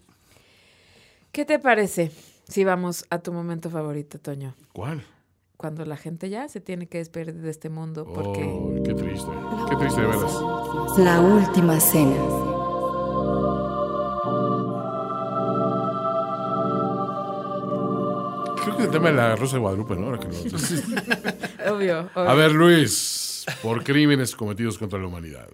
[1.32, 2.12] ¿Qué te parece
[2.48, 4.56] si vamos a tu momento favorito, Toño?
[4.74, 5.04] ¿Cuál?
[5.58, 8.44] Cuando la gente ya se tiene que despedir de este mundo porque...
[8.48, 9.32] Oh, qué triste.
[9.68, 10.40] Qué triste, de veras.
[11.00, 12.16] La última cena.
[18.64, 20.08] Creo que el tema de la Rosa de Guadalupe, ¿no?
[20.08, 20.84] Ahora que lo dices.
[21.70, 22.30] Obvio, obvio.
[22.30, 25.48] A ver, Luis, por crímenes cometidos contra la humanidad.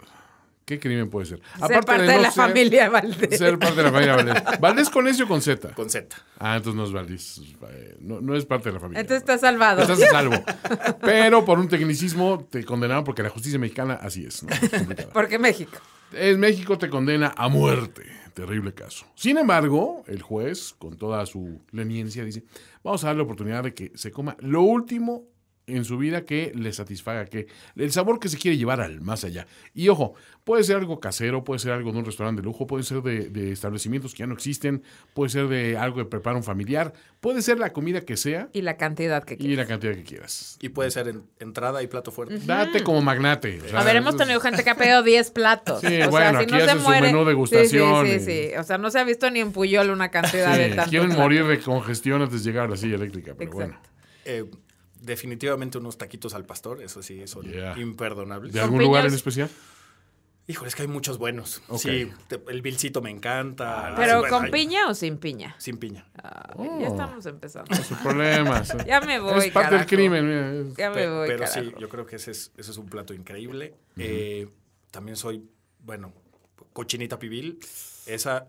[0.64, 1.40] ¿Qué crimen puede ser?
[1.66, 3.38] Ser parte de, no la ser- familia Valdés.
[3.38, 4.42] Ser parte de la familia Valdés.
[4.60, 5.72] ¿Valdés con S o con Z?
[5.74, 6.16] Con Z.
[6.38, 7.40] Ah, entonces no es Valdés.
[7.70, 9.00] eh, No, no es parte de la familia.
[9.02, 9.82] Entonces está salvado.
[9.82, 10.42] Estás a salvo.
[11.02, 14.42] Pero por un tecnicismo te condenaron porque la justicia mexicana así es.
[14.42, 14.50] ¿no?
[14.54, 15.08] Es complicada.
[15.12, 15.76] Porque México.
[16.12, 18.04] En México te condena a muerte.
[18.34, 19.06] Terrible caso.
[19.14, 22.42] Sin embargo, el juez, con toda su leniencia, dice,
[22.82, 25.24] vamos a darle la oportunidad de que se coma lo último
[25.66, 27.46] en su vida que le satisfaga, que
[27.76, 29.46] el sabor que se quiere llevar al más allá.
[29.72, 32.82] Y ojo, puede ser algo casero, puede ser algo de un restaurante de lujo, puede
[32.84, 34.82] ser de, de establecimientos que ya no existen,
[35.14, 38.60] puede ser de algo de preparo un familiar, puede ser la comida que sea Y
[38.60, 39.56] la cantidad que y quieras.
[39.56, 40.58] la cantidad que quieras.
[40.60, 42.38] Y puede ser en- entrada y plato fuerte.
[42.44, 43.62] Date como magnate.
[43.62, 45.80] o sea, A ver, hemos tenido gente que ha pedido 10 platos.
[45.80, 47.06] Sí, o bueno, sea, si aquí no se hacen su muere.
[47.06, 48.56] menú degustación Sí, sí, y- sí, sí.
[48.58, 50.90] O sea, no se ha visto ni en Puyol una cantidad Sí, de tanto.
[50.90, 51.22] quieren plato.
[51.22, 53.80] morir de congestión antes de llegar a la silla eléctrica, pero bueno.
[54.26, 54.44] Eh,
[55.04, 57.78] definitivamente unos taquitos al pastor, eso sí, son Yeah.
[57.78, 58.52] imperdonables.
[58.52, 59.50] ¿De ¿Con algún lugar en especial?
[60.46, 61.62] Híjole, es que hay muchos buenos.
[61.78, 63.94] Sí, te- el vilcito me encanta.
[63.96, 65.54] ¿Pero Bueno, con hay- piña o sin piña?
[65.58, 66.06] Sin piña.
[66.22, 67.74] Ay, Ya estamos empezando.
[67.76, 68.68] Sus problemas.
[68.86, 70.26] Ya me voy, Es parte del crimen.
[70.26, 70.74] mira.
[70.76, 71.60] Ya me voy, pero carajo.
[71.62, 73.74] sí, yo creo que ese es, ese es un plato increíble.
[73.96, 74.48] Eh,
[74.90, 75.48] también soy,
[75.78, 76.12] bueno,
[76.74, 77.58] cochinita pibil.
[78.04, 78.48] Esa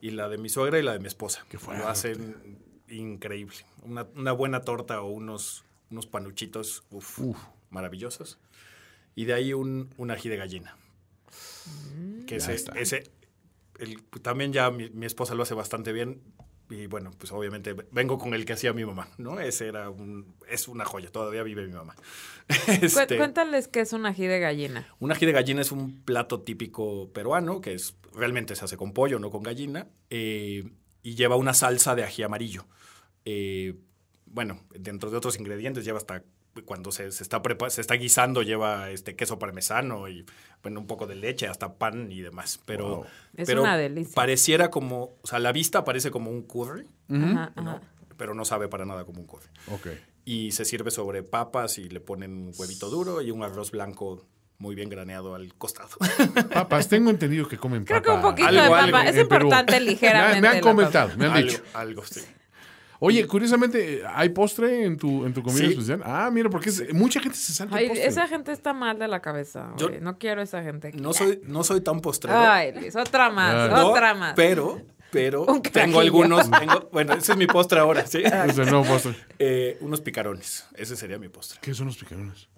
[0.00, 1.44] y la de mi suegra y la de mi esposa.
[1.50, 1.82] Qué fuerte.
[1.82, 3.56] Lo hacen increíble.
[3.82, 7.20] Una, una buena torta o unos, unos panuchitos, uf,
[7.70, 8.38] maravillosos.
[9.14, 10.76] Y de ahí un, un ají de gallina.
[12.26, 12.72] Que Ya ese, está.
[12.78, 13.04] ese
[13.78, 16.22] el- también ya mi, mi esposa lo hace bastante bien.
[16.68, 19.38] Y bueno, pues obviamente vengo con el que hacía mi mamá, ¿no?
[19.38, 21.94] Ese era un, es una joya, todavía vive mi mamá.
[22.82, 24.86] Este, Cuéntales qué es un ají de gallina.
[24.98, 28.92] un ají de gallina es un plato típico peruano, que es realmente se hace con
[28.92, 30.68] pollo, no con gallina, eh,
[31.04, 32.66] y lleva una salsa de ají amarillo.
[33.24, 33.74] Eh,
[34.36, 36.22] bueno, dentro de otros ingredientes lleva hasta
[36.66, 40.24] cuando se, se está prepa- se está guisando lleva este queso parmesano y
[40.62, 43.06] bueno un poco de leche hasta pan y demás pero Wow.
[43.36, 44.14] Es pero una delicia.
[44.14, 47.70] pareciera como o sea a la vista parece como un curry Ajá, ¿no?
[47.72, 47.80] ajá.
[48.16, 49.86] pero no sabe para nada como un curry Ok.
[50.24, 54.26] y se sirve sobre papas y le ponen un huevito duro y un arroz blanco
[54.58, 55.90] muy bien graneado al costado.
[56.54, 58.10] Papas, tengo entendido que comen Creo papa.
[58.10, 59.08] que un poquito Algo, de algo papa.
[59.10, 59.22] Es Perú.
[59.48, 60.36] importante Me, ligeramente.
[60.36, 61.62] han- me han comentado, me han algo, dicho.
[61.74, 62.20] algo, sí.
[63.00, 65.70] Oye, curiosamente, ¿hay postre en tu, en tu comida Sí.
[65.72, 66.02] especial?
[66.04, 68.06] Ah, mira, porque es- mucha gente se salta el postre.
[68.06, 69.72] esa gente está mal de la cabeza.
[69.76, 69.90] Yo-.
[70.00, 70.88] No quiero esa gente.
[70.88, 70.98] aquí.
[70.98, 72.38] No soy, no soy tan postrero.
[72.38, 73.68] Ay, Luis, otra más, Ah.
[73.76, 74.32] No, otra más.
[74.34, 74.80] Pero,
[75.10, 76.50] pero tengo algunos.
[76.50, 78.22] tengo- bueno, ese es mi postre ahora, ¿sí?
[78.54, 79.14] Es el nuevo postre.
[79.38, 80.66] Eh, unos picarones.
[80.74, 81.58] Ese sería mi postre.
[81.62, 82.48] ¿Qué son los picarones?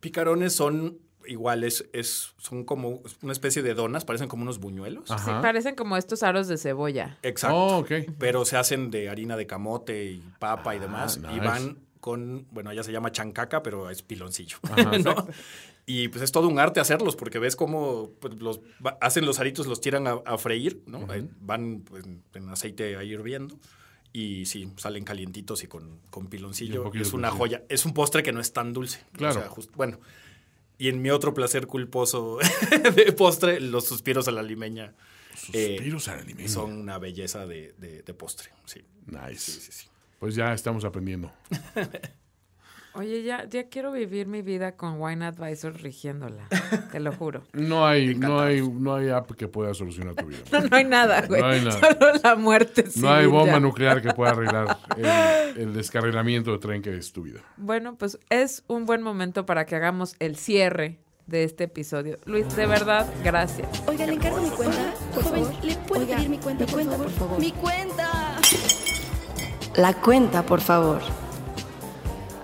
[0.00, 5.08] Picarones son iguales, es, son como una especie de donas, parecen como unos buñuelos.
[5.08, 7.18] Sí, parecen como estos aros de cebolla.
[7.22, 7.56] Exacto.
[7.56, 7.86] Oh.
[8.18, 11.20] Pero se hacen de harina de camote y papa y demás.
[11.24, 11.46] Ah, Y nice.
[11.46, 14.56] van con, bueno, ella se llama chancaca, pero es piloncillo.
[14.62, 14.98] Ajá.
[14.98, 15.14] ¿no?
[15.86, 18.60] Y pues es todo un arte hacerlos, porque ves cómo pues, los
[19.00, 21.12] hacen los aritos, los tiran a, a freír, ¿no?
[21.12, 23.58] Eh, Van pues, en, en aceite ahí hirviendo.
[24.12, 26.92] Y sí, salen calientitos y con, con Y un piloncillo.
[26.94, 27.62] es una joya.
[27.68, 29.04] Es un postre que no es tan dulce.
[29.12, 29.38] Claro.
[29.38, 30.00] O sea, just- bueno.
[30.80, 32.38] Y en mi otro placer culposo
[32.96, 34.94] de postre, los suspiros a la limeña.
[35.52, 36.48] eh, Suspiros a la limeña.
[36.48, 38.48] son una belleza de, de- de postre.
[38.64, 38.80] Sí.
[39.06, 39.52] Nice.
[39.52, 39.86] Sí, sí, sí.
[40.18, 41.30] Pues ya estamos aprendiendo.
[42.94, 46.48] Oye, ya, ya quiero vivir mi vida con Wine Advisor rigiéndola.
[46.90, 47.42] Te lo juro.
[47.52, 50.38] No hay, no hay, no hay app que pueda solucionar tu vida.
[50.52, 51.40] No, no hay nada, güey.
[51.40, 51.78] No hay nada.
[51.80, 52.84] Solo la muerte.
[52.96, 53.60] No hay bomba ya.
[53.60, 57.40] nuclear que pueda arreglar el, el descarrilamiento de tren que es tu vida.
[57.56, 62.18] Bueno, pues es un buen momento para que hagamos el cierre de este episodio.
[62.24, 63.68] Luis, de verdad, gracias.
[63.86, 65.64] Oiga, le encargo mi cuenta, por Joven, favor.
[65.64, 67.06] ¿le puede Oiga, pedir mi cuenta, mi por cuenta, favor?
[67.12, 67.40] por favor.
[67.40, 68.36] ¡Mi cuenta!
[69.76, 71.00] La cuenta, por favor.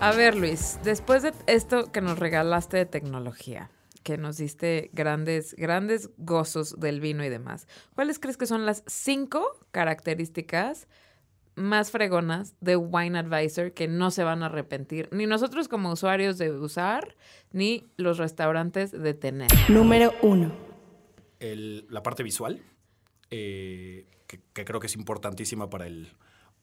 [0.01, 3.71] A ver, Luis, después de esto que nos regalaste de tecnología,
[4.03, 8.85] que nos diste grandes, grandes gozos del vino y demás, ¿cuáles crees que son las
[8.87, 10.87] cinco características
[11.55, 16.37] más fregonas de Wine Advisor que no se van a arrepentir, ni nosotros como usuarios
[16.37, 17.17] de usar,
[17.53, 19.49] ni los restaurantes de tener?
[19.71, 20.53] Número uno.
[21.41, 22.63] El- la parte visual,
[23.31, 26.13] eh, que, que creo que es importantísima para el,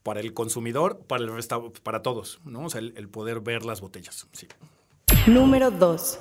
[0.03, 2.65] para el consumidor, para, el resta- para todos, ¿no?
[2.65, 4.27] O sea, el, el poder ver las botellas.
[4.33, 4.47] Sí.
[5.27, 6.19] Número dos.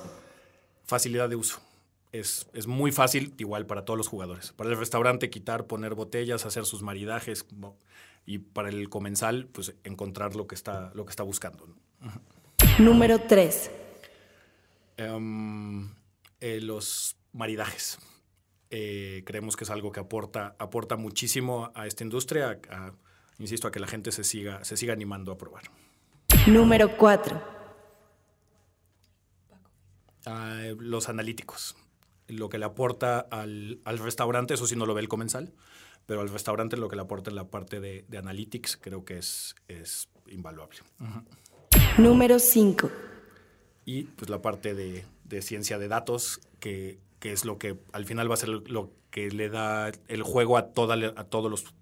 [0.84, 1.60] Facilidad de uso.
[2.12, 4.52] Es, es muy fácil, igual para todos los jugadores.
[4.52, 7.46] Para el restaurante, quitar, poner botellas, hacer sus maridajes.
[7.52, 7.76] ¿no?
[8.26, 11.66] Y para el comensal, pues encontrar lo que está, lo que está buscando.
[11.66, 12.12] ¿no?
[12.78, 13.70] Número tres.
[14.96, 15.94] Em,
[16.40, 17.98] eh, los maridajes.
[18.70, 22.92] Eh, creemos que es algo que aporta, aporta muchísimo a esta industria, a-
[23.42, 25.64] insisto, a que la gente se siga, se siga animando a probar.
[26.46, 27.42] Número cuatro.
[30.24, 31.76] Ah, los analíticos.
[32.28, 35.52] Lo que le aporta al, al restaurante, eso sí no lo ve el comensal,
[36.06, 39.18] pero al restaurante lo que le aporta en la parte de, de analytics creo que
[39.18, 40.78] es, es invaluable.
[41.98, 42.90] Número cinco.
[43.84, 48.06] y pues la parte de, de ciencia de datos, que, que es lo que al
[48.06, 51.74] final va a ser lo que le da el juego a, toda, a todos los,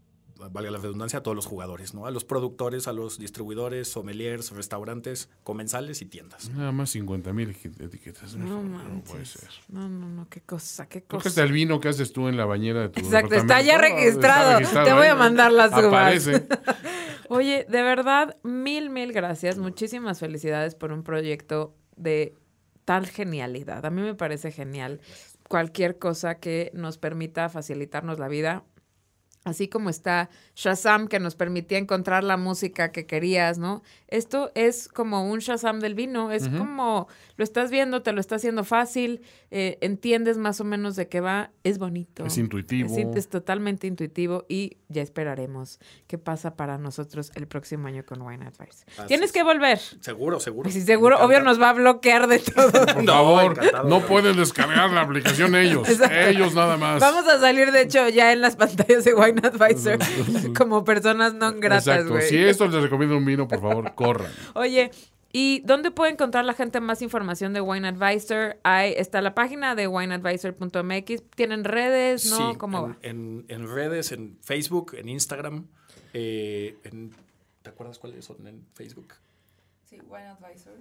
[0.50, 2.06] valga la redundancia, a todos los jugadores, ¿no?
[2.06, 6.50] A los productores, a los distribuidores, sommeliers, restaurantes, comensales y tiendas.
[6.50, 8.34] Nada más 50 mil etiquetas.
[8.36, 9.10] No No, manches.
[9.10, 9.50] puede ser.
[9.68, 11.42] No, no, no, qué cosa, qué Creo que cosa.
[11.42, 14.58] el vino que haces tú en la bañera de tu Exacto, está ya registrado.
[14.84, 15.72] Te voy a mandar las.
[15.72, 16.46] Aparece.
[17.28, 19.58] Oye, de verdad, mil, mil gracias.
[19.58, 22.34] Muchísimas felicidades por un proyecto de
[22.84, 23.84] tal genialidad.
[23.86, 25.00] A mí me parece genial
[25.48, 28.64] cualquier cosa que nos permita facilitarnos la vida.
[29.42, 33.82] Así como está Shazam que nos permitía encontrar la música que querías, ¿no?
[34.08, 38.34] Esto es como un Shazam del vino, es como lo estás viendo, te lo está
[38.34, 42.26] haciendo fácil, eh, entiendes más o menos de qué va, es bonito.
[42.26, 42.94] Es intuitivo.
[42.94, 48.20] Es, es totalmente intuitivo y ya esperaremos qué pasa para nosotros el próximo año con
[48.20, 48.84] Wine Advice.
[48.98, 49.32] Así Tienes es.
[49.32, 49.78] que volver.
[50.00, 50.70] Seguro, seguro.
[50.70, 52.72] Sí, seguro, Me obvio nos va a bloquear de todo.
[52.72, 53.88] Por No, favor, encantado.
[53.88, 55.88] no pueden descargar la aplicación ellos.
[55.88, 56.14] Exacto.
[56.14, 57.00] Ellos nada más.
[57.00, 59.98] Vamos a salir, de hecho, ya en las pantallas de Wine Advisor
[60.58, 62.10] como personas no gratas, Exacto.
[62.14, 62.28] güey.
[62.28, 64.32] Si esto les recomienda un vino, por favor, corran.
[64.54, 64.90] Oye,
[65.32, 68.58] ¿y dónde puede encontrar la gente más información de Wine Advisor?
[68.64, 71.22] Hay, está la página de wineadvisor.mx.
[71.36, 72.26] ¿Tienen redes?
[72.30, 72.52] ¿No?
[72.52, 72.96] Sí, ¿Cómo en, va?
[73.02, 75.66] En, en redes, en Facebook, en Instagram.
[76.12, 77.12] eh, en-
[77.62, 79.08] ¿Te acuerdas cuáles son en Facebook?
[79.84, 80.72] Sí, Wine Advisor.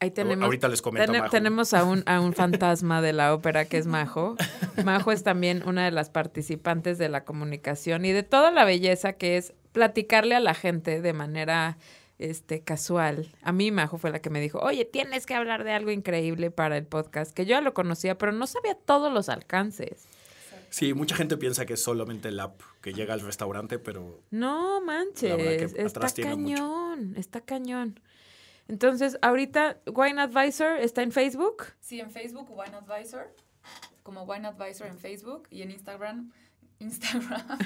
[0.00, 1.28] Ahí tenemos, ahorita les comento, Majo.
[1.30, 4.36] tenemos a un, a un fantasma de la ópera que es Majo.
[4.84, 9.12] Majo es también una de las participantes de la comunicación y de toda la belleza
[9.12, 11.76] que es platicarle a la gente de manera
[12.18, 13.28] este casual.
[13.42, 16.50] A mí Majo fue la que me dijo, oye, tienes que hablar de algo increíble
[16.50, 20.06] para el podcast, que yo ya lo conocía, pero no sabía todos los alcances.
[20.70, 24.80] Sí, mucha gente piensa que es solamente el app que llega al restaurante, pero No
[24.80, 26.22] manches, está mucho.
[26.22, 28.00] cañón, está cañón.
[28.68, 31.64] Entonces, ahorita Wine Advisor está en Facebook.
[31.80, 33.34] Sí, en Facebook, Wine Advisor.
[34.02, 36.32] Como Wine Advisor en Facebook y en Instagram,
[36.80, 37.58] Instagram,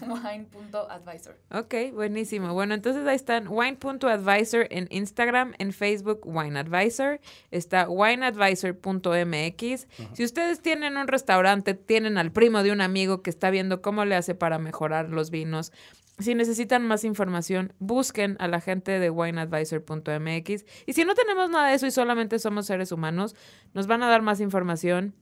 [0.00, 1.38] wine.advisor.
[1.50, 2.52] Ok, buenísimo.
[2.54, 7.20] Bueno, entonces ahí están wine.advisor en Instagram, en Facebook Wine Advisor,
[7.50, 9.86] está wineadvisor.mx.
[10.14, 14.04] Si ustedes tienen un restaurante, tienen al primo de un amigo que está viendo cómo
[14.04, 15.70] le hace para mejorar los vinos,
[16.18, 20.64] si necesitan más información, busquen a la gente de wineadvisor.mx.
[20.86, 23.34] Y si no tenemos nada de eso y solamente somos seres humanos,
[23.74, 25.14] nos van a dar más información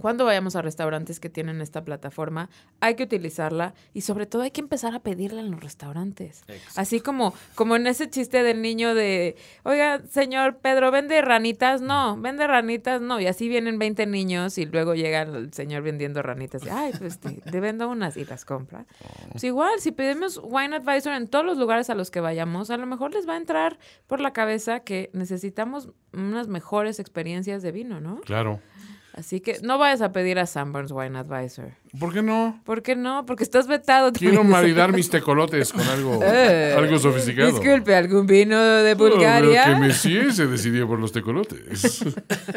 [0.00, 2.48] cuando vayamos a restaurantes que tienen esta plataforma,
[2.80, 6.42] hay que utilizarla y sobre todo hay que empezar a pedirla en los restaurantes.
[6.48, 6.80] Exacto.
[6.80, 11.80] Así como, como en ese chiste del niño de, oiga, señor Pedro, ¿vende ranitas?
[11.80, 13.00] No, ¿vende ranitas?
[13.00, 13.20] No.
[13.20, 16.64] Y así vienen 20 niños y luego llega el señor vendiendo ranitas.
[16.64, 18.86] Y, Ay, pues te, te vendo unas y las compra.
[19.30, 22.76] Pues igual, si pedimos Wine Advisor en todos los lugares a los que vayamos, a
[22.76, 27.72] lo mejor les va a entrar por la cabeza que necesitamos unas mejores experiencias de
[27.72, 28.20] vino, ¿no?
[28.20, 28.60] Claro.
[29.14, 31.72] Así que no vayas a pedir a Sanborns Wine Advisor.
[32.00, 32.60] ¿Por qué no?
[32.64, 33.26] ¿Por qué no?
[33.26, 34.10] Porque estás vetado.
[34.12, 34.50] Quiero también.
[34.62, 37.50] maridar mis tecolotes con algo, Eh, algo sofisticado.
[37.50, 39.64] Disculpe, ¿algún vino de Oh, veo Bulgaria?
[39.66, 42.02] que Messier se decidió por los tecolotes.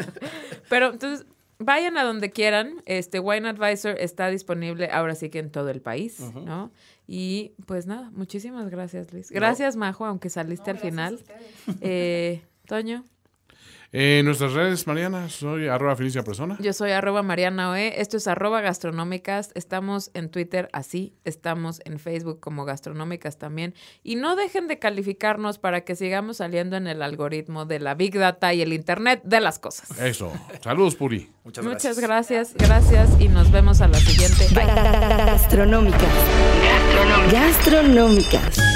[0.70, 1.26] Pero entonces,
[1.58, 2.76] vayan a donde quieran.
[2.86, 6.72] Este Wine Advisor está disponible ahora sí que en todo el país, ¿no?
[7.06, 9.30] Y pues nada, muchísimas gracias, Luis.
[9.30, 11.20] Gracias, Majo, aunque saliste al final.
[11.80, 13.04] Eh, Toño,
[13.98, 16.58] En nuestras redes, Mariana, soy arroba Felicia Persona.
[16.60, 17.98] yo soy arroba Mariana Oe.
[17.98, 19.52] Esto es arroba gastronómicas.
[19.54, 21.14] Estamos en Twitter así.
[21.24, 23.72] Estamos en Facebook como gastronómicas también.
[24.02, 28.18] Y no dejen de calificarnos para que sigamos saliendo en el algoritmo de la Big
[28.18, 29.98] Data y el Internet de las cosas.
[29.98, 30.30] Eso.
[30.62, 31.30] Saludos, Puri.
[31.44, 32.52] Muchas, Muchas gracias.
[32.58, 34.46] gracias, gracias y nos vemos a la siguiente.
[34.54, 34.66] Bye.
[35.24, 36.02] Gastronómicas.
[37.32, 38.75] Gastronómicas.